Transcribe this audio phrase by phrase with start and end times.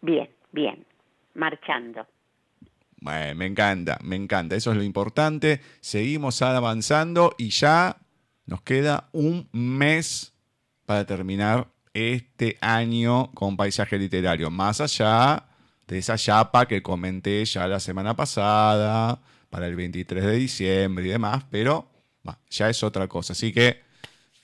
[0.01, 0.87] Bien, bien.
[1.35, 2.07] Marchando.
[3.01, 4.55] Bueno, me encanta, me encanta.
[4.55, 5.61] Eso es lo importante.
[5.81, 7.97] Seguimos avanzando y ya
[8.47, 10.33] nos queda un mes
[10.85, 14.53] para terminar este año con paisaje literario.
[14.53, 15.43] Más allá
[15.89, 19.19] de esa chapa que comenté ya la semana pasada,
[19.51, 21.89] para el 23 de diciembre y demás, pero
[22.49, 23.33] ya es otra cosa.
[23.33, 23.86] Así que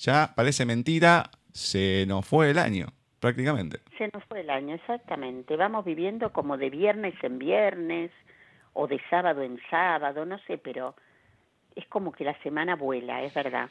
[0.02, 2.88] ya parece mentira, se nos fue el año,
[3.20, 3.80] prácticamente.
[3.96, 5.56] Se nos fue el año, exactamente.
[5.56, 8.10] Vamos viviendo como de viernes en viernes
[8.72, 10.96] o de sábado en sábado, no sé, pero
[11.76, 13.70] es como que la semana vuela, es verdad.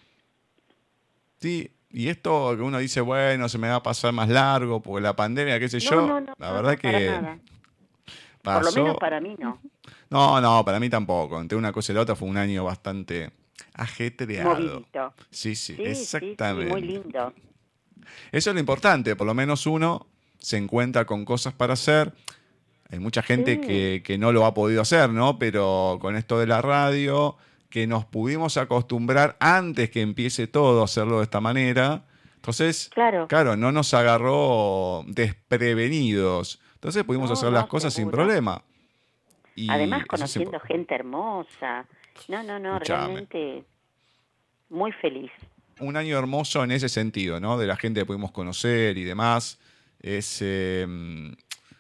[1.40, 5.02] Sí, y esto que uno dice, bueno, se me va a pasar más largo porque
[5.02, 7.40] la pandemia, qué sé yo, la verdad que...
[8.42, 9.60] Por lo menos para mí no.
[10.10, 11.40] No, no, para mí tampoco.
[11.40, 13.30] Entre una cosa y la otra fue un año bastante
[13.74, 14.86] ajetreado.
[15.30, 16.72] Sí, sí, exactamente.
[16.72, 17.34] muy lindo.
[18.32, 20.08] Eso es lo importante, por lo menos uno
[20.40, 22.14] se encuentra con cosas para hacer.
[22.90, 25.40] Hay mucha gente que, que, no lo ha podido hacer, ¿no?
[25.40, 27.38] Pero con esto de la radio,
[27.72, 32.04] que nos pudimos acostumbrar antes que empiece todo a hacerlo de esta manera.
[32.36, 36.60] Entonces, claro, claro no nos agarró desprevenidos.
[36.76, 38.64] Entonces pudimos hacer las cosas sin problema.
[39.56, 41.86] Y Además, conociendo gente hermosa.
[42.28, 43.64] No, no, no, realmente
[44.70, 45.32] muy feliz.
[45.80, 47.58] Un año hermoso en ese sentido, ¿no?
[47.58, 49.60] De la gente que pudimos conocer y demás.
[50.00, 51.36] Es em,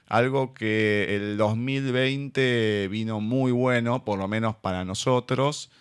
[0.07, 5.71] algo que el 2020 vino muy bueno, por lo menos para nosotros.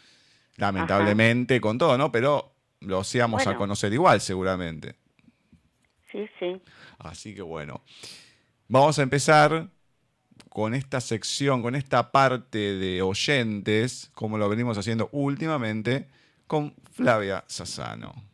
[0.57, 2.12] Lamentablemente con todo, ¿no?
[2.12, 4.95] Pero lo íbamos a conocer igual, seguramente.
[6.12, 6.61] Sí, sí.
[6.99, 7.83] Así que bueno.
[8.69, 9.69] Vamos a empezar
[10.50, 16.08] con esta sección, con esta parte de oyentes, como lo venimos haciendo últimamente,
[16.47, 18.31] con Flavia Sassano.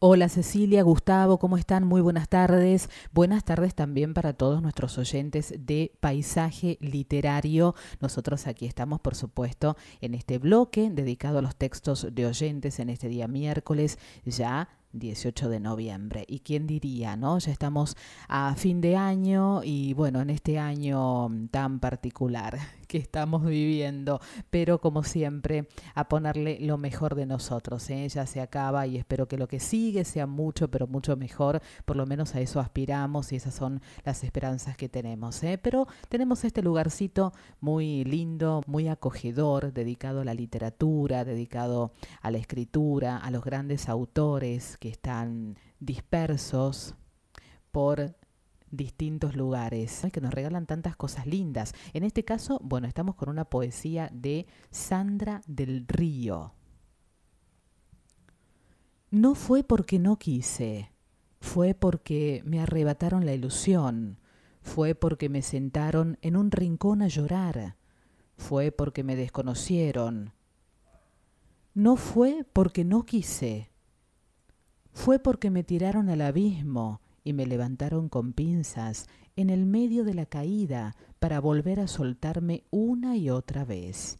[0.00, 1.84] Hola Cecilia, Gustavo, ¿cómo están?
[1.84, 2.88] Muy buenas tardes.
[3.12, 7.74] Buenas tardes también para todos nuestros oyentes de Paisaje Literario.
[8.00, 12.90] Nosotros aquí estamos, por supuesto, en este bloque dedicado a los textos de oyentes en
[12.90, 16.24] este día miércoles, ya 18 de noviembre.
[16.28, 17.38] ¿Y quién diría, no?
[17.38, 17.96] Ya estamos
[18.28, 22.58] a fin de año y bueno, en este año tan particular
[22.88, 24.20] que estamos viviendo,
[24.50, 27.88] pero como siempre, a ponerle lo mejor de nosotros.
[27.90, 28.08] ¿eh?
[28.08, 31.60] Ya se acaba y espero que lo que sigue sea mucho, pero mucho mejor.
[31.84, 35.42] Por lo menos a eso aspiramos y esas son las esperanzas que tenemos.
[35.44, 35.58] ¿eh?
[35.62, 41.92] Pero tenemos este lugarcito muy lindo, muy acogedor, dedicado a la literatura, dedicado
[42.22, 46.94] a la escritura, a los grandes autores que están dispersos
[47.70, 48.16] por
[48.70, 51.74] distintos lugares que nos regalan tantas cosas lindas.
[51.92, 56.54] En este caso, bueno, estamos con una poesía de Sandra del Río.
[59.10, 60.92] No fue porque no quise,
[61.40, 64.18] fue porque me arrebataron la ilusión,
[64.60, 67.76] fue porque me sentaron en un rincón a llorar,
[68.36, 70.34] fue porque me desconocieron.
[71.74, 73.70] No fue porque no quise,
[74.92, 80.14] fue porque me tiraron al abismo y me levantaron con pinzas en el medio de
[80.14, 84.18] la caída para volver a soltarme una y otra vez.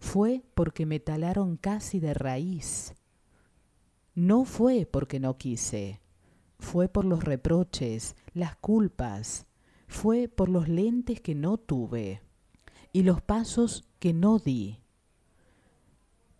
[0.00, 2.94] Fue porque me talaron casi de raíz.
[4.16, 6.00] No fue porque no quise,
[6.58, 9.46] fue por los reproches, las culpas,
[9.86, 12.20] fue por los lentes que no tuve
[12.92, 14.80] y los pasos que no di.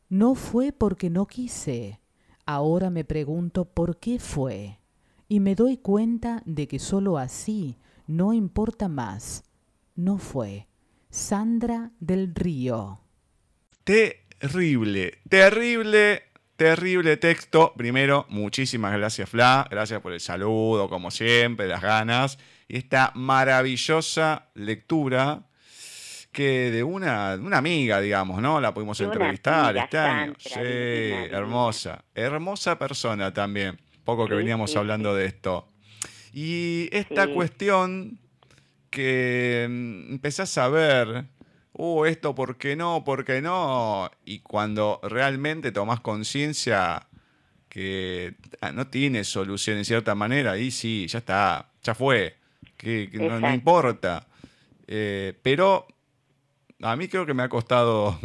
[0.08, 2.00] No fue porque no quise,
[2.46, 4.81] ahora me pregunto por qué fue
[5.32, 9.44] y me doy cuenta de que solo así no importa más.
[9.94, 10.68] No fue.
[11.08, 13.00] Sandra del Río.
[13.82, 16.24] Terrible, terrible,
[16.56, 17.72] terrible texto.
[17.78, 19.66] Primero, muchísimas gracias, Fla.
[19.70, 22.38] Gracias por el saludo, como siempre, las ganas.
[22.68, 25.46] Y esta maravillosa lectura
[26.30, 28.60] que de una, una amiga, digamos, ¿no?
[28.60, 30.34] La pudimos entrevistar este año.
[30.36, 32.04] Sí, hermosa.
[32.14, 35.68] Hermosa persona también poco que veníamos hablando de esto.
[36.32, 38.18] Y esta cuestión
[38.90, 41.26] que mm, empezás a ver,
[41.72, 47.08] uh, esto por qué no, por qué no, y cuando realmente tomás conciencia
[47.68, 52.36] que ah, no tiene solución en cierta manera, ahí sí, ya está, ya fue,
[52.76, 54.26] que, no, importa.
[54.86, 55.86] Eh, pero
[56.82, 58.18] a mí creo que me ha costado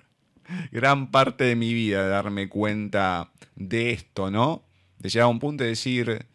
[0.72, 4.67] gran parte de mi vida darme cuenta de esto, ¿no?
[4.98, 6.26] De llegar a un punto de decir,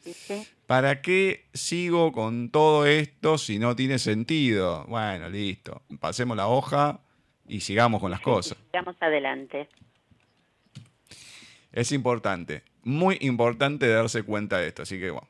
[0.67, 4.85] ¿para qué sigo con todo esto si no tiene sentido?
[4.87, 7.01] Bueno, listo, pasemos la hoja
[7.47, 8.57] y sigamos con las cosas.
[8.71, 9.67] Sigamos adelante.
[11.71, 14.83] Es importante, muy importante darse cuenta de esto.
[14.83, 15.27] Así que bueno,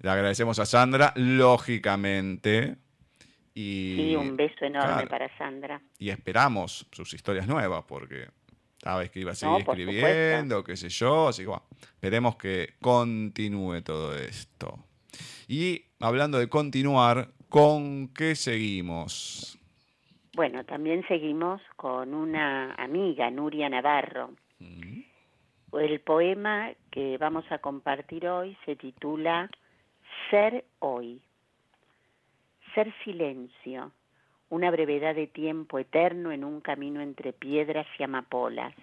[0.00, 2.76] le agradecemos a Sandra, lógicamente.
[3.54, 5.80] Y, Sí, un beso enorme claro, para Sandra.
[5.98, 8.26] Y esperamos sus historias nuevas, porque
[8.84, 11.28] sabes que iba a No, seguir escribiendo, qué sé yo.
[11.28, 14.78] Así que bueno, esperemos que continúe todo esto.
[15.48, 19.58] Y hablando de continuar, ¿con qué seguimos?
[20.34, 24.32] Bueno, también seguimos con una amiga, Nuria Navarro.
[24.58, 25.00] Mm,
[25.78, 29.48] El poema que vamos a compartir hoy se titula
[30.30, 31.22] Ser hoy.
[32.74, 33.92] Ser silencio,
[34.50, 38.74] una brevedad de tiempo eterno en un camino entre piedras y amapolas.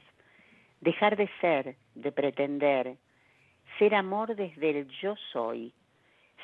[0.82, 2.98] Dejar de ser, de pretender,
[3.78, 5.74] ser amor desde el yo soy,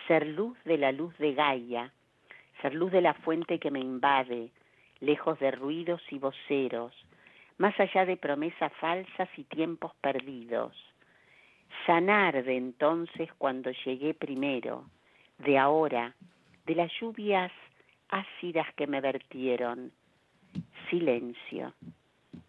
[0.07, 1.91] ser luz de la luz de Gaia,
[2.61, 4.51] ser luz de la fuente que me invade,
[4.99, 6.93] lejos de ruidos y voceros,
[7.57, 10.75] más allá de promesas falsas y tiempos perdidos.
[11.85, 14.85] Sanar de entonces cuando llegué primero,
[15.39, 16.15] de ahora,
[16.65, 17.51] de las lluvias
[18.09, 19.91] ácidas que me vertieron.
[20.89, 21.73] Silencio.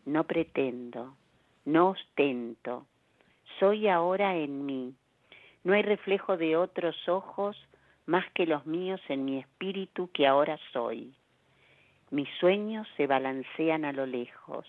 [0.04, 1.16] No pretendo,
[1.64, 2.86] no ostento.
[3.58, 4.94] Soy ahora en mí.
[5.64, 7.56] No hay reflejo de otros ojos
[8.06, 11.12] más que los míos en mi espíritu que ahora soy.
[12.10, 14.66] Mis sueños se balancean a lo lejos.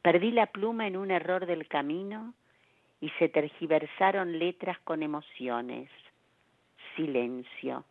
[0.00, 2.32] Perdí la pluma en un error del camino
[3.00, 5.90] y se tergiversaron letras con emociones.
[6.96, 7.84] Silencio.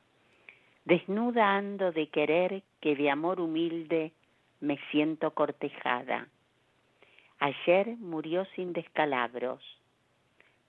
[0.88, 4.14] Desnuda ando de querer que de amor humilde
[4.62, 6.30] me siento cortejada.
[7.40, 9.62] Ayer murió sin descalabros.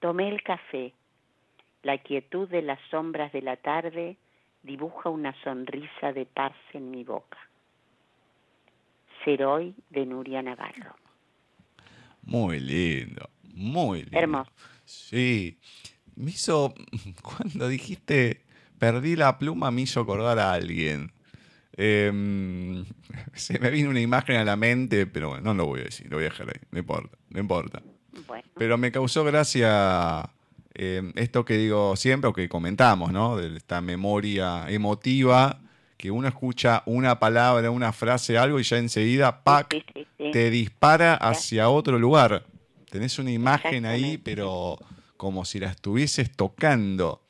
[0.00, 0.92] Tomé el café.
[1.84, 4.16] La quietud de las sombras de la tarde
[4.64, 7.38] dibuja una sonrisa de paz en mi boca.
[9.24, 10.96] Ser hoy de Nuria Navarro.
[12.22, 14.18] Muy lindo, muy lindo.
[14.18, 14.50] Hermoso.
[14.84, 15.60] Sí.
[16.16, 16.74] Me hizo,
[17.22, 18.47] cuando dijiste
[18.78, 21.12] perdí la pluma, me hizo acordar a alguien.
[21.76, 22.84] Em,
[23.34, 26.08] se me vino una imagen a la mente, pero bueno, no lo voy a decir,
[26.10, 27.82] lo voy a dejar ahí, no importa, no importa.
[28.26, 30.28] Bueno, Pero me causó gracia
[30.74, 33.36] eh, esto que digo siempre, o que comentamos, ¿no?
[33.36, 35.60] De esta memoria emotiva,
[35.96, 39.72] que uno escucha una palabra, una frase, algo, y ya enseguida, ¡pac!
[39.72, 40.30] sí, sí, sí.
[40.32, 42.44] te dispara hacia otro lugar.
[42.90, 44.78] Tenés una imagen ahí, pero
[45.16, 47.22] como si la estuvieses tocando.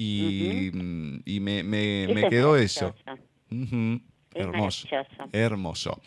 [0.00, 2.94] Y, mm, y me, me- me es quedó eso.
[3.50, 4.86] Es Hermoso.
[5.32, 6.00] Hermoso.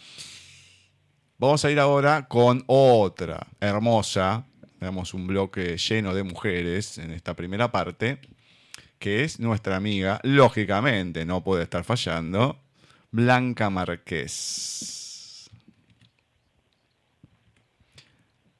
[1.38, 4.48] Vamos a ir ahora con otra hermosa.
[4.80, 8.20] Tenemos un bloque lleno de mujeres en esta primera parte,
[8.98, 12.58] que es nuestra amiga, lógicamente, no puede estar fallando,
[13.12, 15.50] Blanca Marqués.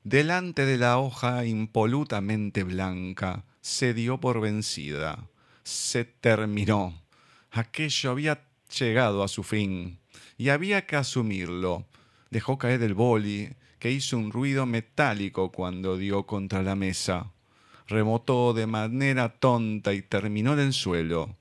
[0.04, 5.27] Delante de la hoja impolutamente blanca, se dio por vencida.
[5.63, 7.01] Se terminó.
[7.51, 8.44] Aquello había
[8.77, 10.00] llegado a su fin
[10.38, 11.86] y había que asumirlo.
[12.30, 17.32] Dejó caer el boli, que hizo un ruido metálico cuando dio contra la mesa.
[17.88, 21.36] Remotó de manera tonta y terminó en el suelo,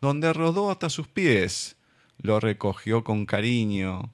[0.00, 1.76] donde rodó hasta sus pies.
[2.18, 4.12] Lo recogió con cariño.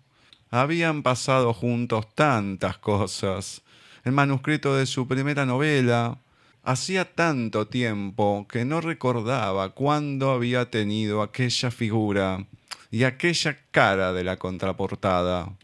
[0.50, 3.62] Habían pasado juntos tantas cosas.
[4.04, 6.18] El manuscrito de su primera novela.
[6.62, 12.46] Hacía tanto tiempo que no recordaba cuándo había tenido aquella figura
[12.90, 15.56] y aquella cara de la contraportada.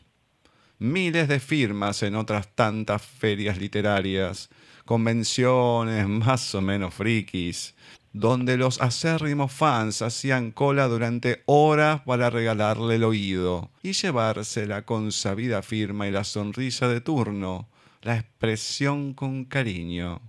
[0.78, 4.48] Miles de firmas en otras tantas ferias literarias,
[4.86, 7.74] convenciones más o menos frikis,
[8.14, 14.86] donde los acérrimos fans hacían cola durante horas para regalarle el oído y llevarse la
[14.86, 17.68] consabida firma y la sonrisa de turno,
[18.00, 20.22] la expresión con cariño.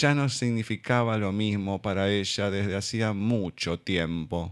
[0.00, 4.50] Ya no significaba lo mismo para ella desde hacía mucho tiempo.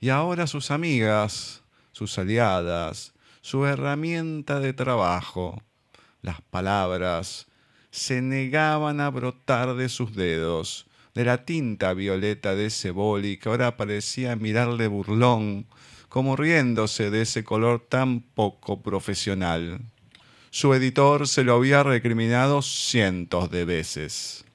[0.00, 5.62] Y ahora sus amigas, sus aliadas, su herramienta de trabajo,
[6.22, 7.46] las palabras,
[7.90, 13.50] se negaban a brotar de sus dedos, de la tinta violeta de ese boli que
[13.50, 15.66] ahora parecía mirarle burlón,
[16.08, 19.82] como riéndose de ese color tan poco profesional.
[20.50, 24.46] Su editor se lo había recriminado cientos de veces.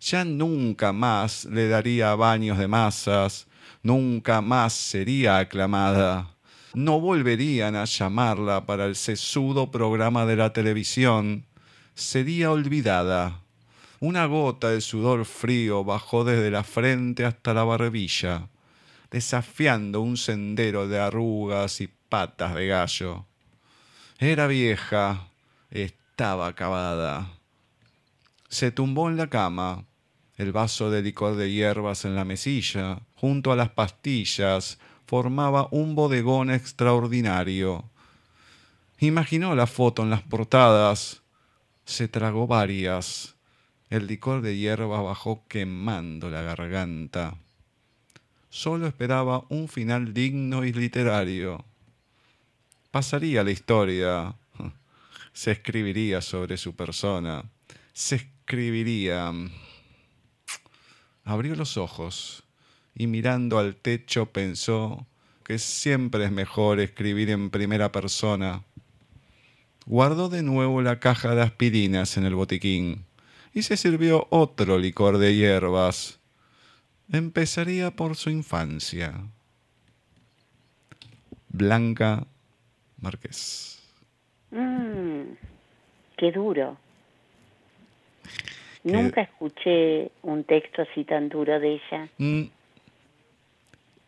[0.00, 3.46] Ya nunca más le daría baños de masas,
[3.82, 6.36] nunca más sería aclamada.
[6.74, 11.46] No volverían a llamarla para el sesudo programa de la televisión.
[11.94, 13.40] Sería olvidada.
[14.00, 18.48] Una gota de sudor frío bajó desde la frente hasta la barbilla,
[19.10, 23.26] desafiando un sendero de arrugas y patas de gallo.
[24.20, 25.28] Era vieja,
[25.70, 27.28] estaba acabada.
[28.48, 29.84] Se tumbó en la cama,
[30.38, 35.96] el vaso de licor de hierbas en la mesilla, junto a las pastillas, formaba un
[35.96, 37.84] bodegón extraordinario.
[39.00, 41.22] Imaginó la foto en las portadas.
[41.84, 43.34] Se tragó varias.
[43.90, 47.36] El licor de hierba bajó quemando la garganta.
[48.48, 51.64] Solo esperaba un final digno y literario.
[52.92, 54.36] Pasaría la historia.
[55.32, 57.44] Se escribiría sobre su persona.
[57.92, 59.32] Se escribiría.
[61.28, 62.42] Abrió los ojos
[62.94, 65.06] y mirando al techo pensó
[65.44, 68.62] que siempre es mejor escribir en primera persona.
[69.84, 73.04] Guardó de nuevo la caja de aspirinas en el botiquín
[73.52, 76.18] y se sirvió otro licor de hierbas.
[77.12, 79.12] Empezaría por su infancia.
[81.50, 82.26] Blanca
[82.96, 83.82] Márquez.
[84.50, 85.34] Mm,
[86.16, 86.78] qué duro.
[88.92, 92.08] Nunca escuché un texto así tan duro de ella.
[92.18, 92.42] Mm.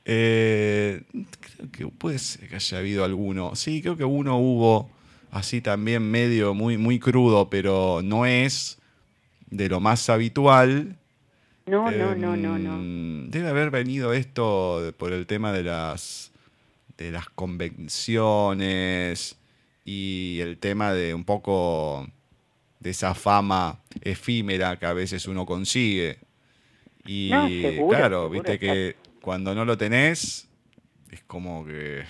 [0.04, 1.02] Eh,
[1.40, 3.54] creo que puede ser que haya habido alguno.
[3.54, 4.90] Sí, creo que uno hubo
[5.30, 8.80] así también medio muy, muy crudo, pero no es
[9.50, 10.96] de lo más habitual.
[11.66, 12.74] No, no, no, no, no.
[12.74, 16.32] Em, debe haber venido esto por el tema de las
[16.96, 19.36] de las convenciones
[19.84, 22.06] y el tema de un poco
[22.80, 26.18] de esa fama efímera que a veces uno consigue.
[27.06, 30.48] Y No, seguro, claro, seguro, viste que cuando no lo tenés,
[31.10, 32.04] es como que.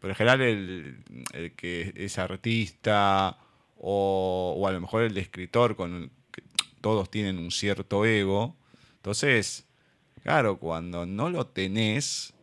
[0.00, 0.96] Por lo general, el,
[1.32, 3.38] el que es artista
[3.78, 6.42] o, o a lo mejor el escritor, con que
[6.80, 8.56] todos tienen un cierto ego.
[8.96, 9.66] Entonces,
[10.22, 12.34] claro, cuando no lo tenés.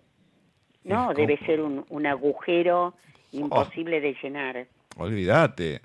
[0.84, 2.96] No, debe como- ser un, un agujero
[3.32, 4.68] imposible de llenar.
[4.98, 5.82] Olvídate.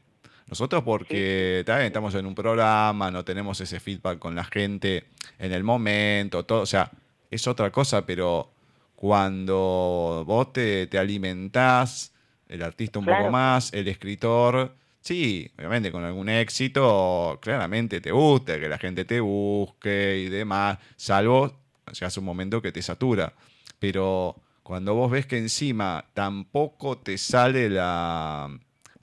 [0.48, 5.04] Nosotros porque también estamos en un programa, no tenemos ese feedback con la gente
[5.38, 6.90] en el momento, todo, o sea,
[7.30, 8.52] es otra cosa, pero
[8.94, 12.12] cuando vos te, te alimentás,
[12.48, 18.60] el artista un poco más, el escritor, sí, obviamente con algún éxito, claramente te gusta
[18.60, 21.56] que la gente te busque y demás, salvo
[21.92, 23.32] si hace un momento que te satura.
[23.78, 28.50] Pero cuando vos ves que encima tampoco te sale la,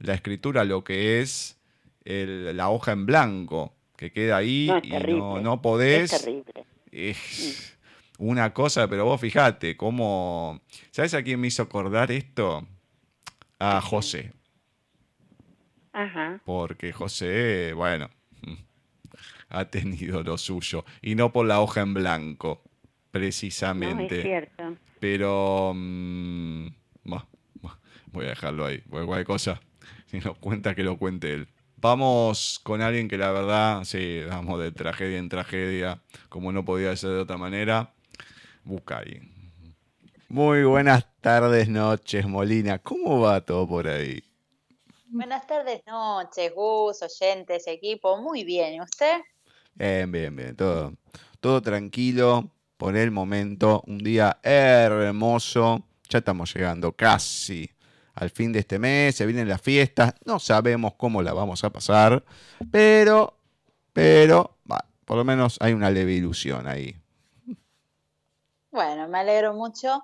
[0.04, 1.58] la escritura, lo que es
[2.06, 5.20] el- la hoja en blanco, que queda ahí No, y terrible.
[5.20, 6.14] no, no podés.
[6.14, 6.66] Es terrible.
[6.92, 7.78] Es
[8.20, 10.62] una cosa, pero vos fijate cómo.
[10.92, 12.68] ¿Sabes a quién me hizo acordar esto?
[13.60, 14.32] A José.
[15.94, 16.42] Ajá.
[16.46, 18.10] Porque José, bueno,
[19.50, 20.86] ha tenido lo suyo.
[21.02, 24.22] Y no por la hoja en blanco, No, es precisamente.
[24.22, 24.76] cierto.
[25.00, 25.74] Pero.
[25.76, 26.68] mm,
[28.12, 28.80] voy a dejarlo ahí.
[28.90, 29.62] Cualquier cosa,
[30.20, 31.48] si nos cuenta, que lo cuente él.
[31.78, 36.96] Vamos con alguien que la verdad, sí, vamos de tragedia en tragedia, como no podía
[36.96, 37.92] ser de otra manera.
[38.64, 39.22] Bucay.
[40.30, 42.78] Muy buenas tardes, noches, Molina.
[42.78, 44.24] ¿Cómo va todo por ahí?
[45.08, 48.18] Buenas tardes, noches, Gus, oyentes, equipo.
[48.22, 49.20] Muy bien, ¿y usted?
[49.74, 50.56] Bien, bien, bien.
[50.56, 50.94] Todo,
[51.40, 53.84] todo tranquilo por el momento.
[53.88, 55.84] Un día hermoso.
[56.08, 57.70] Ya estamos llegando casi
[58.14, 59.16] al fin de este mes.
[59.16, 60.14] Se vienen las fiestas.
[60.26, 62.24] No sabemos cómo la vamos a pasar.
[62.72, 63.38] Pero,
[63.94, 64.58] pero,
[65.06, 66.96] por lo menos hay una leve ilusión ahí.
[68.72, 70.02] Bueno, me alegro mucho,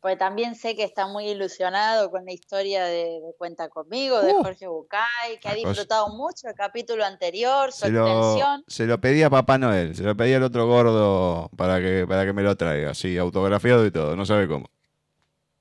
[0.00, 4.32] porque también sé que está muy ilusionado con la historia de, de Cuenta conmigo, de
[4.32, 4.42] Uh.
[4.44, 8.64] Jorge Bucay, que ha disfrutado mucho el capítulo anterior, su Se lo, extensión.
[8.68, 9.96] se lo pedí a Papá Noel.
[9.96, 12.94] Se lo pedí al otro gordo para que, para que me lo traiga.
[12.94, 14.14] Sí, autografiado y todo.
[14.14, 14.70] No sabe cómo.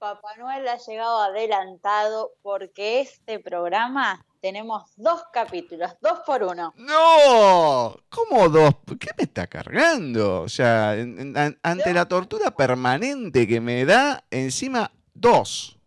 [0.05, 6.75] Papá Noel ha llegado adelantado porque este programa tenemos dos capítulos, dos por uno.
[6.77, 7.95] ¡No!
[8.09, 8.75] ¿Cómo dos?
[8.99, 10.41] ¿Qué me está cargando?
[10.41, 15.79] O sea, en- en- an- ante la tortura permanente que me da, encima dos.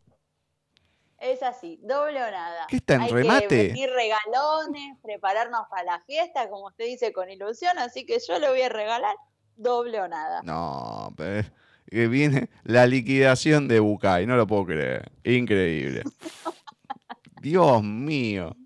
[1.20, 2.66] Es así, doble o nada.
[2.68, 3.72] ¿Qué está en Hay remate?
[3.72, 8.48] que regalones, prepararnos para la fiesta, como usted dice, con ilusión, así que yo le
[8.48, 9.14] voy a regalar
[9.54, 10.42] doble o nada.
[10.42, 11.46] No, pero
[11.90, 15.10] que viene la liquidación de Bucay, no lo puedo creer.
[15.24, 16.02] Increíble.
[17.40, 18.56] Dios mío.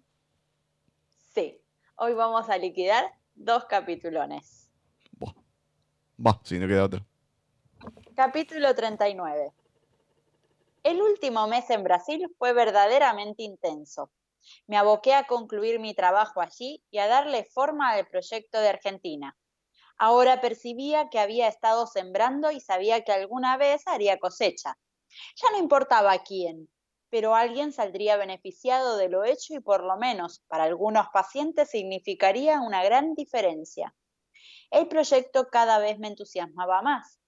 [1.35, 1.61] Sí,
[1.97, 4.71] hoy vamos a liquidar dos capitulones.
[6.25, 7.05] Va, si no queda otro.
[8.15, 9.53] Capítulo 39.
[10.85, 14.11] El último mes en Brasil fue verdaderamente intenso.
[14.67, 19.37] Me aboqué a concluir mi trabajo allí y a darle forma al proyecto de Argentina.
[19.99, 24.79] Ahora percibía que había estado sembrando y sabía que alguna vez haría cosecha.
[25.37, 26.69] Ya no importaba quién,
[27.11, 32.61] pero alguien saldría beneficiado de lo hecho y por lo menos para algunos pacientes significaría
[32.61, 33.95] una gran diferencia.
[34.71, 37.21] El proyecto cada vez me entusiasmaba más,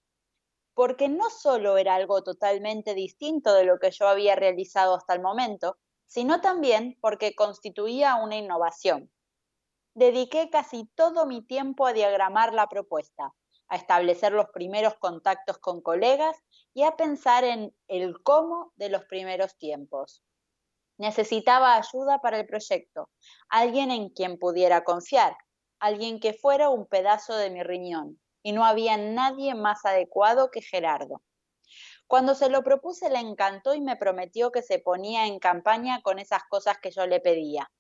[0.74, 5.22] porque no solo era algo totalmente distinto de lo que yo había realizado hasta el
[5.22, 9.13] momento, sino también porque constituía una innovación.
[9.96, 13.33] Dediqué casi todo mi tiempo a diagramar la propuesta,
[13.68, 16.37] a establecer los primeros contactos con colegas
[16.74, 20.24] y a pensar en el cómo de los primeros tiempos.
[20.98, 23.09] Necesitaba ayuda para el proyecto,
[23.48, 25.37] alguien en quien pudiera confiar,
[25.78, 30.61] alguien que fuera un pedazo de mi riñón, y no había nadie más adecuado que
[30.61, 31.22] Gerardo.
[32.09, 36.18] Cuando se lo propuse le encantó y me prometió que se ponía en campaña con
[36.18, 37.70] esas cosas que yo le pedía.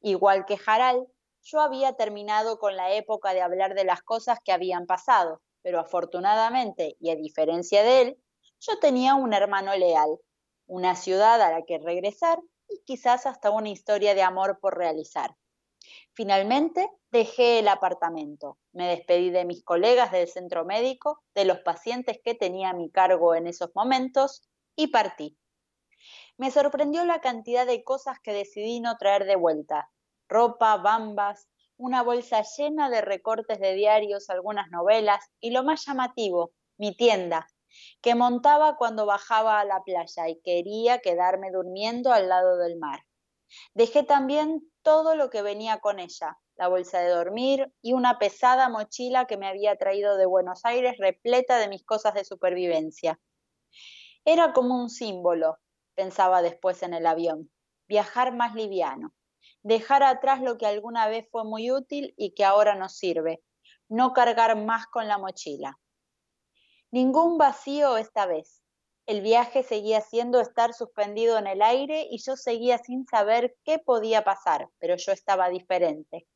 [0.00, 1.06] Igual que Jaral,
[1.42, 5.80] yo había terminado con la época de hablar de las cosas que habían pasado, pero
[5.80, 8.22] afortunadamente, y a diferencia de él,
[8.60, 10.18] yo tenía un hermano leal,
[10.66, 15.36] una ciudad a la que regresar y quizás hasta una historia de amor por realizar.
[16.14, 18.58] Finalmente, dejé el apartamento.
[18.72, 22.90] Me despedí de mis colegas del centro médico, de los pacientes que tenía a mi
[22.90, 25.38] cargo en esos momentos y partí.
[26.36, 29.90] Me sorprendió la cantidad de cosas que decidí no traer de vuelta.
[30.32, 36.54] Ropa, bambas, una bolsa llena de recortes de diarios, algunas novelas y lo más llamativo,
[36.78, 37.46] mi tienda,
[38.00, 43.04] que montaba cuando bajaba a la playa y quería quedarme durmiendo al lado del mar.
[43.74, 48.70] Dejé también todo lo que venía con ella, la bolsa de dormir y una pesada
[48.70, 53.20] mochila que me había traído de Buenos Aires repleta de mis cosas de supervivencia.
[54.24, 55.58] Era como un símbolo,
[55.94, 57.50] pensaba después en el avión,
[57.86, 59.12] viajar más liviano,
[59.62, 63.42] dejar atrás lo que alguna vez fue muy útil y que ahora nos sirve,
[63.88, 65.78] no cargar más con la mochila.
[66.90, 68.62] Ningún vacío esta vez.
[69.06, 73.78] El viaje seguía siendo estar suspendido en el aire y yo seguía sin saber qué
[73.78, 76.28] podía pasar, pero yo estaba diferente.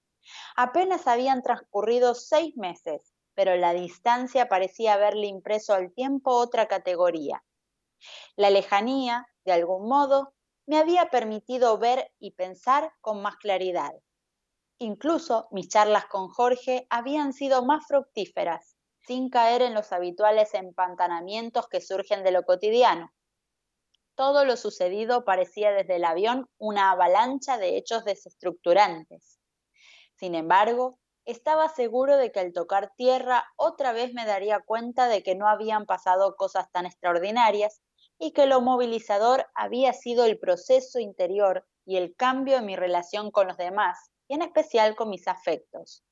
[0.57, 7.45] Apenas habían transcurrido seis meses, pero la distancia parecía haberle impreso al tiempo otra categoría.
[8.35, 10.35] La lejanía, de algún modo,
[10.67, 13.93] me había permitido ver y pensar con más claridad.
[14.79, 18.77] Incluso mis charlas con Jorge habían sido más fructíferas
[19.07, 23.13] sin caer en los habituales empantanamientos que surgen de lo cotidiano.
[24.17, 29.39] Todo lo sucedido parecía desde el avión una avalancha de hechos desestructurantes.
[30.17, 35.23] Sin embargo, estaba seguro de que al tocar tierra otra vez me daría cuenta de
[35.23, 37.83] que no habían pasado cosas tan extraordinarias
[38.19, 43.31] y que lo movilizador había sido el proceso interior y el cambio en mi relación
[43.31, 46.05] con los demás, y en especial con mis afectos.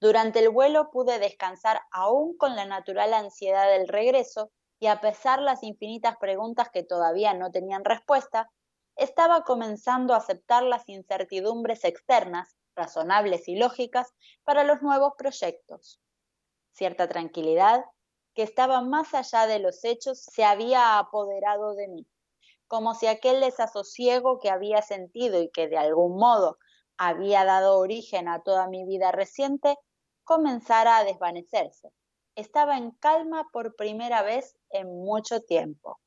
[0.00, 5.40] Durante el vuelo pude descansar aún con la natural ansiedad del regreso y a pesar
[5.40, 8.50] las infinitas preguntas que todavía no tenían respuesta,
[8.96, 16.00] estaba comenzando a aceptar las incertidumbres externas, razonables y lógicas, para los nuevos proyectos.
[16.72, 17.84] Cierta tranquilidad,
[18.34, 22.06] que estaba más allá de los hechos, se había apoderado de mí,
[22.66, 26.58] como si aquel desasosiego que había sentido y que de algún modo
[26.96, 29.76] había dado origen a toda mi vida reciente
[30.24, 31.90] comenzara a desvanecerse.
[32.34, 36.00] Estaba en calma por primera vez en mucho tiempo.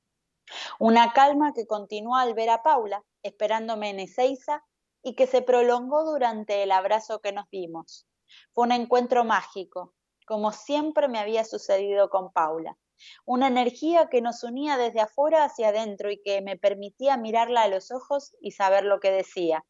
[0.80, 4.64] Una calma que continuó al ver a Paula, esperándome en Ezeiza,
[5.04, 8.08] y que se prolongó durante el abrazo que nos dimos.
[8.54, 9.94] Fue un encuentro mágico,
[10.26, 12.78] como siempre me había sucedido con Paula.
[13.26, 17.68] Una energía que nos unía desde afuera hacia adentro y que me permitía mirarla a
[17.68, 19.66] los ojos y saber lo que decía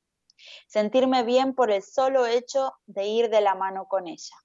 [0.67, 4.35] sentirme bien por el solo hecho de ir de la mano con ella.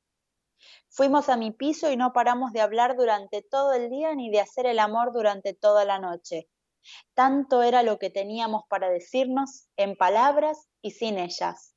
[0.88, 4.40] Fuimos a mi piso y no paramos de hablar durante todo el día ni de
[4.40, 6.49] hacer el amor durante toda la noche.
[7.14, 11.75] Tanto era lo que teníamos para decirnos en palabras y sin ellas.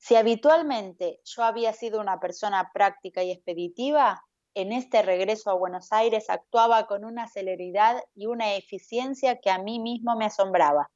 [0.00, 5.92] Si habitualmente yo había sido una persona práctica y expeditiva, en este regreso a Buenos
[5.92, 10.90] Aires actuaba con una celeridad y una eficiencia que a mí mismo me asombraba.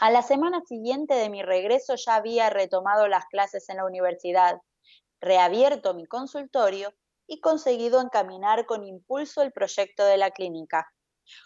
[0.00, 4.60] A la semana siguiente de mi regreso ya había retomado las clases en la universidad,
[5.20, 6.92] reabierto mi consultorio
[7.28, 10.92] y conseguido encaminar con impulso el proyecto de la clínica.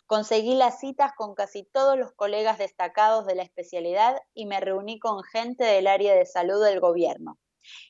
[0.06, 4.98] Conseguí las citas con casi todos los colegas destacados de la especialidad y me reuní
[4.98, 7.38] con gente del área de salud del gobierno,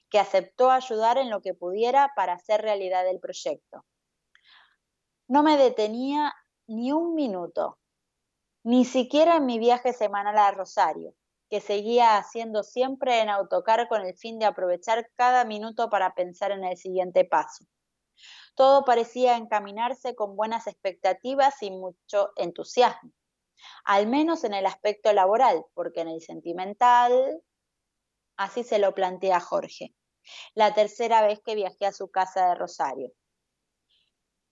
[0.08, 3.84] que aceptó ayudar en lo que pudiera para hacer realidad el proyecto.
[5.28, 6.34] No me detenía
[6.66, 7.78] ni un minuto,
[8.62, 11.14] ni siquiera en mi viaje semanal a Rosario,
[11.48, 16.52] que seguía haciendo siempre en autocar con el fin de aprovechar cada minuto para pensar
[16.52, 17.64] en el siguiente paso.
[18.54, 23.12] Todo parecía encaminarse con buenas expectativas y mucho entusiasmo,
[23.84, 27.42] al menos en el aspecto laboral, porque en el sentimental,
[28.36, 29.94] así se lo plantea Jorge,
[30.54, 33.12] la tercera vez que viajé a su casa de Rosario.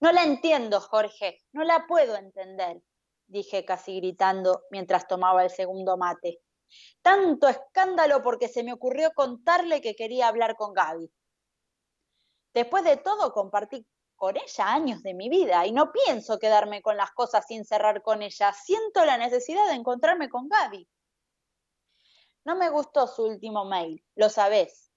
[0.01, 2.81] No la entiendo, Jorge, no la puedo entender,
[3.27, 6.41] dije casi gritando mientras tomaba el segundo mate.
[7.03, 11.11] Tanto escándalo porque se me ocurrió contarle que quería hablar con Gaby.
[12.55, 16.97] Después de todo, compartí con ella años de mi vida y no pienso quedarme con
[16.97, 18.53] las cosas sin cerrar con ella.
[18.53, 20.89] Siento la necesidad de encontrarme con Gaby.
[22.45, 24.91] No me gustó su último mail, lo sabés.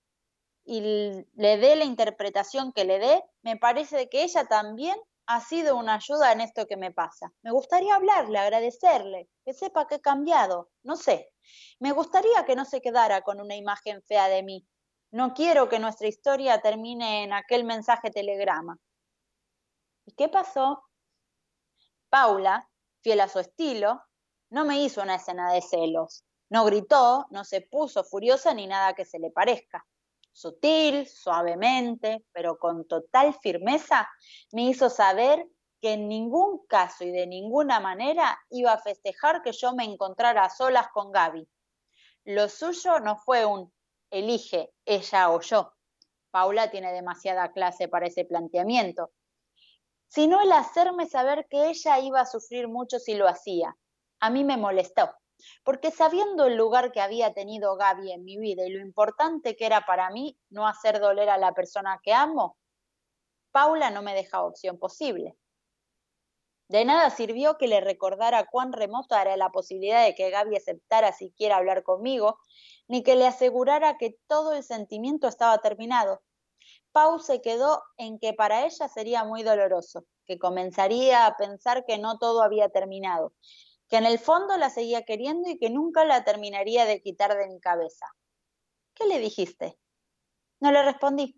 [0.64, 5.76] Y le dé la interpretación que le dé, me parece que ella también ha sido
[5.78, 7.32] una ayuda en esto que me pasa.
[7.42, 11.32] Me gustaría hablarle, agradecerle, que sepa que he cambiado, no sé.
[11.80, 14.68] Me gustaría que no se quedara con una imagen fea de mí.
[15.12, 18.78] No quiero que nuestra historia termine en aquel mensaje telegrama.
[20.06, 20.84] ¿Y qué pasó?
[22.10, 22.70] Paula,
[23.02, 24.02] fiel a su estilo,
[24.50, 26.24] no me hizo una escena de celos.
[26.50, 29.86] No gritó, no se puso furiosa ni nada que se le parezca
[30.34, 34.10] sutil, suavemente, pero con total firmeza,
[34.52, 35.46] me hizo saber
[35.82, 40.46] que en ningún caso y de ninguna manera iba a festejar que yo me encontrara
[40.46, 41.48] a solas con Gaby.
[42.26, 43.74] Lo suyo no fue un
[44.12, 45.74] elige ella o yo.
[46.30, 49.12] Paula tiene demasiada clase para ese planteamiento,
[50.08, 53.76] sino el hacerme saber que ella iba a sufrir mucho si lo hacía.
[54.20, 55.14] A mí me molestó,
[55.64, 59.66] porque sabiendo el lugar que había tenido Gaby en mi vida y lo importante que
[59.66, 62.58] era para mí no hacer doler a la persona que amo,
[63.52, 65.38] Paula no me dejaba opción posible.
[66.72, 71.12] De nada sirvió que le recordara cuán remota era la posibilidad de que Gaby aceptara
[71.12, 72.40] siquiera hablar conmigo,
[72.88, 76.22] ni que le asegurara que todo el sentimiento estaba terminado.
[76.94, 81.98] Pau se quedó en que para ella sería muy doloroso, que comenzaría a pensar que
[81.98, 83.34] no todo había terminado,
[83.90, 87.50] que en el fondo la seguía queriendo y que nunca la terminaría de quitar de
[87.50, 88.06] mi cabeza.
[88.94, 89.78] ¿Qué le dijiste?
[90.62, 91.38] No le respondí,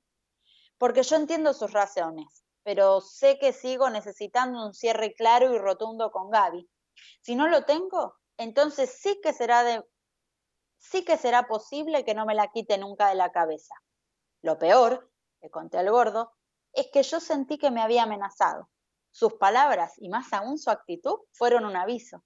[0.78, 6.12] porque yo entiendo sus razones, pero sé que sigo necesitando un cierre claro y rotundo
[6.12, 6.70] con Gaby.
[7.22, 9.84] Si no lo tengo, entonces sí que será de
[10.78, 13.76] sí que será posible que no me la quite nunca de la cabeza.
[14.42, 15.10] Lo peor,
[15.42, 16.34] le conté al gordo,
[16.74, 18.70] es que yo sentí que me había amenazado.
[19.12, 22.24] Sus palabras y más aún su actitud fueron un aviso.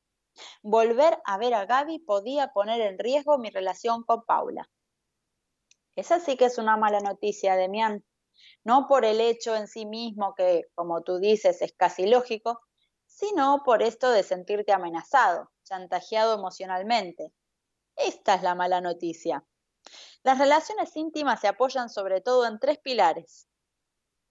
[0.62, 4.69] Volver a ver a Gaby podía poner en riesgo mi relación con Paula.
[5.95, 8.06] Esa sí que es una mala noticia, Demián.
[8.63, 12.62] No por el hecho en sí mismo, que, como tú dices, es casi lógico,
[13.06, 17.34] sino por esto de sentirte amenazado, chantajeado emocionalmente.
[17.95, 19.45] Esta es la mala noticia.
[20.23, 23.47] Las relaciones íntimas se apoyan sobre todo en tres pilares,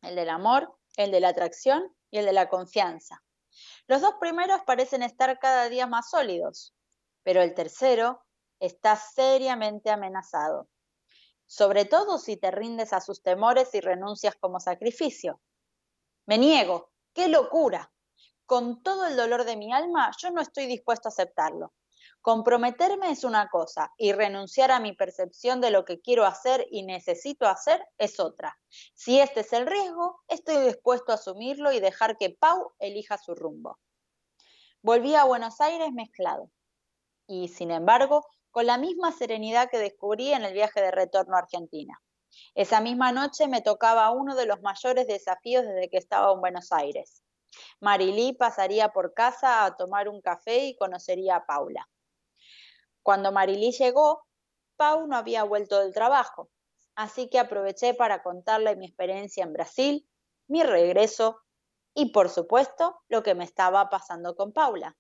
[0.02, 3.22] el del amor, el de la atracción y el de la confianza.
[3.86, 6.74] Los dos primeros parecen estar cada día más sólidos,
[7.22, 8.22] pero el tercero
[8.60, 10.68] está seriamente amenazado,
[11.46, 15.40] sobre todo si te rindes a sus temores y renuncias como sacrificio.
[16.26, 17.92] Me niego, qué locura.
[18.44, 21.72] Con todo el dolor de mi alma, yo no estoy dispuesto a aceptarlo.
[22.20, 26.82] Comprometerme es una cosa y renunciar a mi percepción de lo que quiero hacer y
[26.82, 28.58] necesito hacer es otra.
[28.94, 33.34] Si este es el riesgo, estoy dispuesto a asumirlo y dejar que Pau elija su
[33.34, 33.78] rumbo.
[34.82, 36.50] Volví a Buenos Aires mezclado
[37.28, 38.26] y, sin embargo,
[38.56, 42.00] con la misma serenidad que descubrí en el viaje de retorno a Argentina.
[42.54, 46.72] Esa misma noche me tocaba uno de los mayores desafíos desde que estaba en Buenos
[46.72, 47.22] Aires.
[47.80, 51.86] Marilí pasaría por casa a tomar un café y conocería a Paula.
[53.02, 54.24] Cuando Marilí llegó,
[54.76, 56.48] Pau no había vuelto del trabajo,
[56.94, 60.08] así que aproveché para contarle mi experiencia en Brasil,
[60.48, 61.42] mi regreso
[61.92, 64.96] y, por supuesto, lo que me estaba pasando con Paula.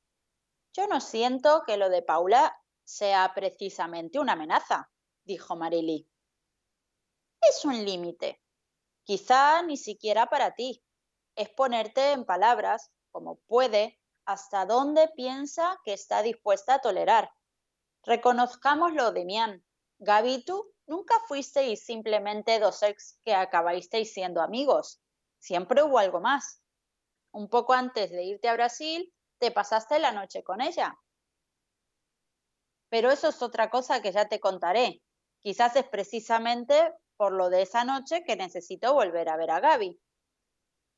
[0.74, 2.54] Yo no siento que lo de Paula
[2.86, 4.90] sea precisamente una amenaza,
[5.24, 6.08] dijo Marilí.
[7.40, 8.40] Es un límite.
[9.02, 10.82] Quizá ni siquiera para ti.
[11.34, 17.30] Es ponerte en palabras, como puede, hasta dónde piensa que está dispuesta a tolerar.
[18.04, 19.64] Reconozcámoslo, Demián.
[19.98, 25.00] Gaby, tú nunca fuisteis simplemente dos ex que acabasteis siendo amigos.
[25.38, 26.62] Siempre hubo algo más.
[27.32, 30.96] Un poco antes de irte a Brasil, te pasaste la noche con ella.
[32.88, 35.02] Pero eso es otra cosa que ya te contaré.
[35.42, 40.00] Quizás es precisamente por lo de esa noche que necesito volver a ver a Gaby.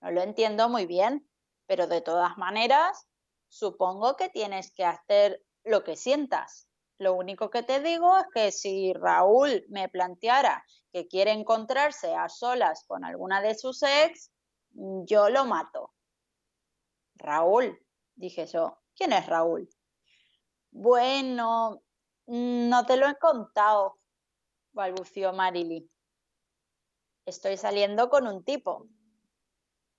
[0.00, 1.28] No lo entiendo muy bien,
[1.66, 3.08] pero de todas maneras,
[3.48, 6.68] supongo que tienes que hacer lo que sientas.
[6.98, 12.28] Lo único que te digo es que si Raúl me planteara que quiere encontrarse a
[12.28, 14.32] solas con alguna de sus ex,
[14.70, 15.94] Yo lo mato.
[17.16, 17.78] Raúl,
[18.14, 18.78] dije yo.
[18.94, 19.68] ¿Quién es Raúl?
[20.70, 21.82] Bueno,
[22.26, 23.98] no te lo he contado,
[24.72, 25.90] balbució Marily.
[27.24, 28.86] Estoy saliendo con un tipo.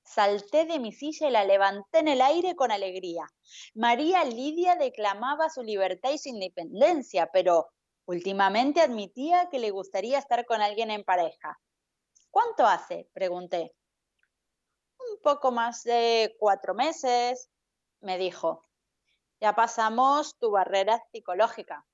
[0.03, 3.27] Salté de mi silla y la levanté en el aire con alegría.
[3.75, 7.69] María Lidia declamaba su libertad y su independencia, pero
[8.05, 11.60] últimamente admitía que le gustaría estar con alguien en pareja.
[12.32, 13.08] ¿Cuánto hace?
[13.13, 13.75] pregunté.
[15.12, 17.49] Un poco más de cuatro meses,
[18.01, 18.63] me dijo.
[19.41, 21.86] Ya pasamos tu barrera psicológica.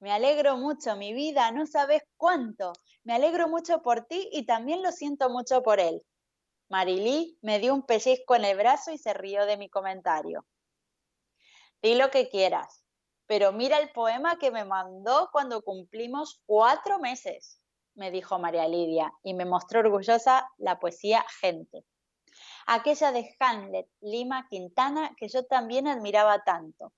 [0.00, 2.72] Me alegro mucho, mi vida, no sabes cuánto.
[3.02, 6.02] Me alegro mucho por ti y también lo siento mucho por él.
[6.68, 10.46] Marilí me dio un pellizco en el brazo y se rió de mi comentario.
[11.82, 12.84] Di lo que quieras,
[13.26, 17.60] pero mira el poema que me mandó cuando cumplimos cuatro meses,
[17.94, 21.84] me dijo María Lidia, y me mostró orgullosa la poesía Gente.
[22.66, 26.92] Aquella de Hamlet, Lima Quintana, que yo también admiraba tanto.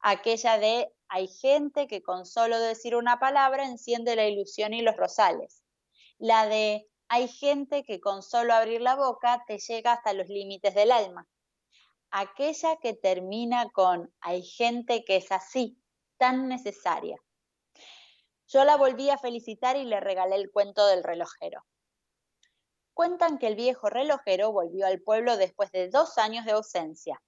[0.00, 4.96] Aquella de Hay gente que con solo decir una palabra enciende la ilusión y los
[4.96, 5.62] rosales.
[6.18, 10.74] La de hay gente que con solo abrir la boca te llega hasta los límites
[10.74, 11.28] del alma.
[12.10, 15.78] Aquella que termina con hay gente que es así,
[16.18, 17.16] tan necesaria.
[18.48, 21.64] Yo la volví a felicitar y le regalé el cuento del relojero.
[22.96, 27.22] Cuentan que el viejo relojero volvió al pueblo después de dos años de ausencia.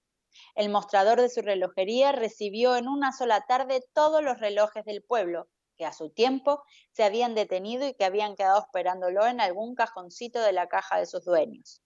[0.55, 5.47] El mostrador de su relojería recibió en una sola tarde todos los relojes del pueblo
[5.77, 10.41] que a su tiempo se habían detenido y que habían quedado esperándolo en algún cajoncito
[10.41, 11.83] de la caja de sus dueños.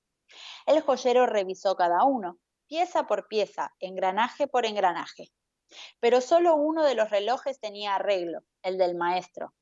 [0.65, 5.33] El joyero revisó cada uno, pieza por pieza, engranaje por engranaje.
[5.99, 9.53] Pero solo uno de los relojes tenía arreglo, el del maestro.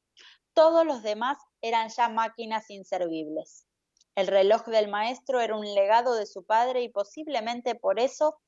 [0.53, 3.65] Todos los demás eran ya máquinas inservibles.
[4.15, 8.39] El reloj del maestro era un legado de su padre y posiblemente por eso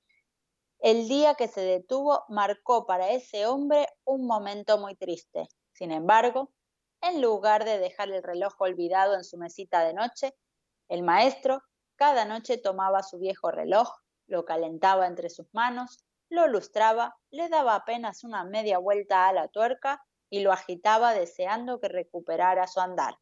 [0.79, 5.47] el día que se detuvo marcó para ese hombre un momento muy triste.
[5.71, 6.51] Sin embargo,
[7.01, 10.35] en lugar de dejar el reloj olvidado en su mesita de noche,
[10.89, 11.63] el maestro
[11.95, 13.89] cada noche tomaba su viejo reloj,
[14.27, 19.47] lo calentaba entre sus manos, lo lustraba, le daba apenas una media vuelta a la
[19.47, 23.15] tuerca y lo agitaba deseando que recuperara su andar.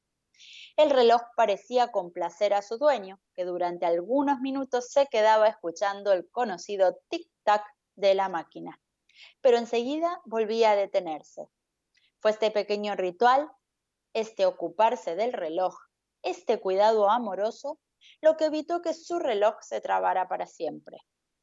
[0.81, 6.27] El reloj parecía complacer a su dueño, que durante algunos minutos se quedaba escuchando el
[6.31, 7.63] conocido tic-tac
[7.95, 8.81] de la máquina,
[9.41, 11.47] pero enseguida volvía a detenerse,
[12.19, 13.47] fue este pequeño ritual,
[14.13, 15.75] este ocuparse del reloj,
[16.23, 17.77] este cuidado amoroso,
[18.19, 20.97] lo que evitó que su reloj se trabara para siempre.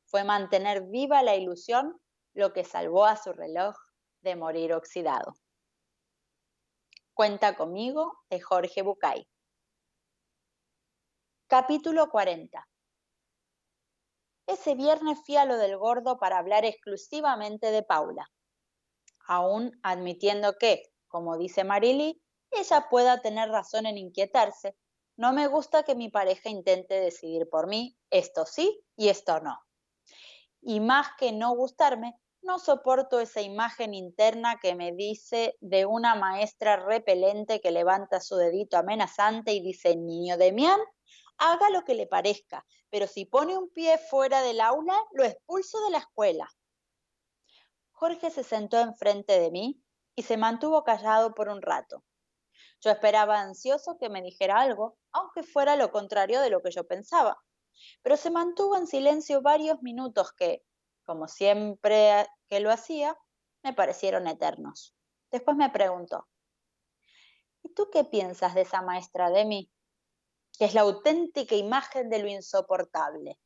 [0.06, 1.96] Fue mantener viva la ilusión
[2.34, 3.76] lo que salvó a su reloj
[4.20, 5.36] de morir oxidado.
[7.18, 9.26] Cuenta conmigo de Jorge Bucay.
[11.48, 12.64] Capítulo 40.
[14.46, 18.30] Ese viernes fui a lo del gordo para hablar exclusivamente de Paula
[19.26, 24.76] aún admitiendo que, como dice Marily, ella pueda tener razón en inquietarse.
[25.16, 29.58] No me gusta que mi pareja intente decidir por mí esto sí y esto no.
[30.60, 36.14] Y más que no gustarme, no soporto esa imagen interna que me dice de una
[36.14, 40.80] maestra repelente que levanta su dedito amenazante y dice, niño Demián,
[41.36, 45.80] haga lo que le parezca, pero si pone un pie fuera del aula, lo expulso
[45.84, 46.48] de la escuela.
[47.92, 49.82] Jorge se sentó enfrente de mí
[50.14, 52.04] y se mantuvo callado por un rato.
[52.80, 56.86] Yo esperaba ansioso que me dijera algo, aunque fuera lo contrario de lo que yo
[56.86, 57.42] pensaba,
[58.02, 60.64] pero se mantuvo en silencio varios minutos que,
[61.08, 63.18] como siempre que lo hacía,
[63.64, 64.94] me parecieron eternos.
[65.30, 66.28] Después me preguntó,
[67.62, 69.70] ¿y tú qué piensas de esa maestra de mí?
[70.58, 73.38] Que es la auténtica imagen de lo insoportable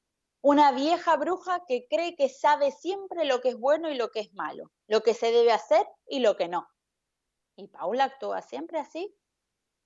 [0.44, 4.18] una vieja bruja que cree que sabe siempre lo que es bueno y lo que
[4.18, 6.68] es malo, lo que se debe hacer y lo que no.
[7.54, 9.16] ¿Y Paula actúa siempre así?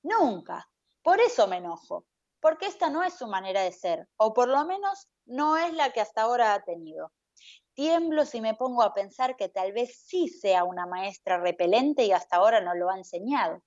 [0.03, 0.67] Nunca.
[1.03, 2.07] Por eso me enojo,
[2.41, 5.93] porque esta no es su manera de ser, o por lo menos no es la
[5.93, 7.13] que hasta ahora ha tenido.
[7.77, 12.13] Tiemblo si me pongo a pensar que tal vez sí sea una maestra repelente y
[12.13, 13.63] hasta ahora no lo ha enseñado.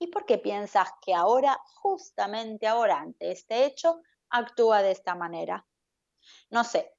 [0.00, 5.64] ¿Y por qué piensas que ahora, justamente ahora, ante este hecho, actúa de esta manera?
[6.50, 6.96] No sé,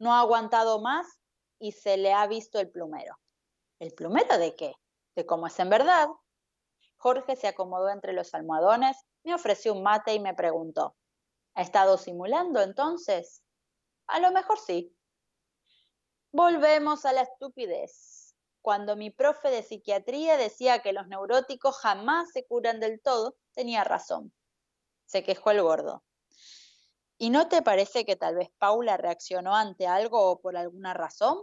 [0.00, 1.20] no ha aguantado más
[1.60, 3.20] y se le ha visto el plumero.
[3.78, 4.74] ¿El plumero de qué?
[5.14, 6.08] De cómo es en verdad.
[6.96, 10.96] Jorge se acomodó entre los almohadones, me ofreció un mate y me preguntó,
[11.54, 13.44] ¿ha estado simulando entonces?
[14.08, 14.92] A lo mejor sí.
[16.36, 18.34] Volvemos a la estupidez.
[18.60, 23.84] Cuando mi profe de psiquiatría decía que los neuróticos jamás se curan del todo, tenía
[23.84, 24.34] razón.
[25.04, 26.02] Se quejó el gordo.
[27.18, 31.38] ¿Y no te parece que tal vez Paula reaccionó ante algo o por alguna razón?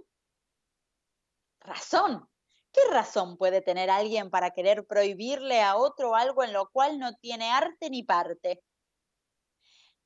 [1.62, 2.30] ¿Razón?
[2.74, 7.16] ¿Qué razón puede tener alguien para querer prohibirle a otro algo en lo cual no
[7.16, 8.62] tiene arte ni parte?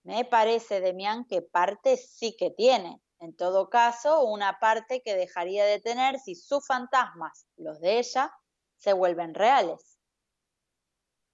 [0.03, 3.01] Me parece, Demián, que parte sí que tiene.
[3.19, 8.31] En todo caso, una parte que dejaría de tener si sus fantasmas, los de ella,
[8.77, 9.99] se vuelven reales.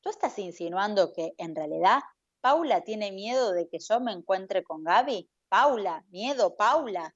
[0.02, 2.02] ¿Tú estás insinuando que, en realidad,
[2.40, 5.30] Paula tiene miedo de que yo me encuentre con Gaby?
[5.50, 7.16] Paula, miedo, Paula.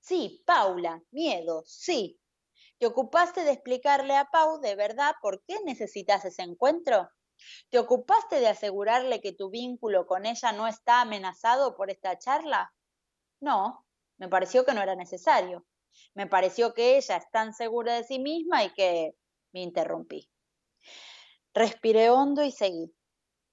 [0.00, 2.20] Sí, Paula, miedo, sí.
[2.78, 7.08] ¿Te ocupaste de explicarle a Pau de verdad por qué necesitas ese encuentro?
[7.70, 12.72] ¿Te ocupaste de asegurarle que tu vínculo con ella no está amenazado por esta charla?
[13.40, 13.84] No,
[14.18, 15.66] me pareció que no era necesario.
[16.14, 19.14] Me pareció que ella es tan segura de sí misma y que
[19.52, 20.30] me interrumpí.
[21.54, 22.94] Respiré hondo y seguí.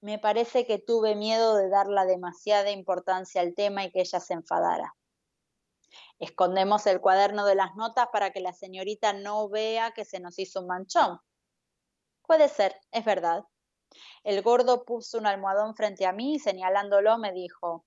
[0.00, 4.34] Me parece que tuve miedo de darle demasiada importancia al tema y que ella se
[4.34, 4.94] enfadara.
[6.18, 10.38] Escondemos el cuaderno de las notas para que la señorita no vea que se nos
[10.38, 11.18] hizo un manchón.
[12.26, 13.44] Puede ser, es verdad.
[14.22, 17.84] El gordo puso un almohadón frente a mí y señalándolo me dijo,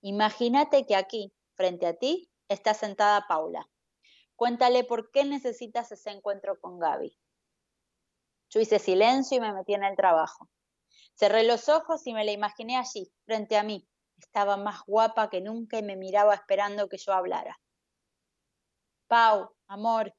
[0.00, 3.68] imagínate que aquí, frente a ti, está sentada Paula.
[4.36, 7.18] Cuéntale por qué necesitas ese encuentro con Gaby.
[8.50, 10.48] Yo hice silencio y me metí en el trabajo.
[11.14, 13.88] Cerré los ojos y me la imaginé allí, frente a mí.
[14.16, 17.60] Estaba más guapa que nunca y me miraba esperando que yo hablara.
[19.08, 20.14] Pau, amor,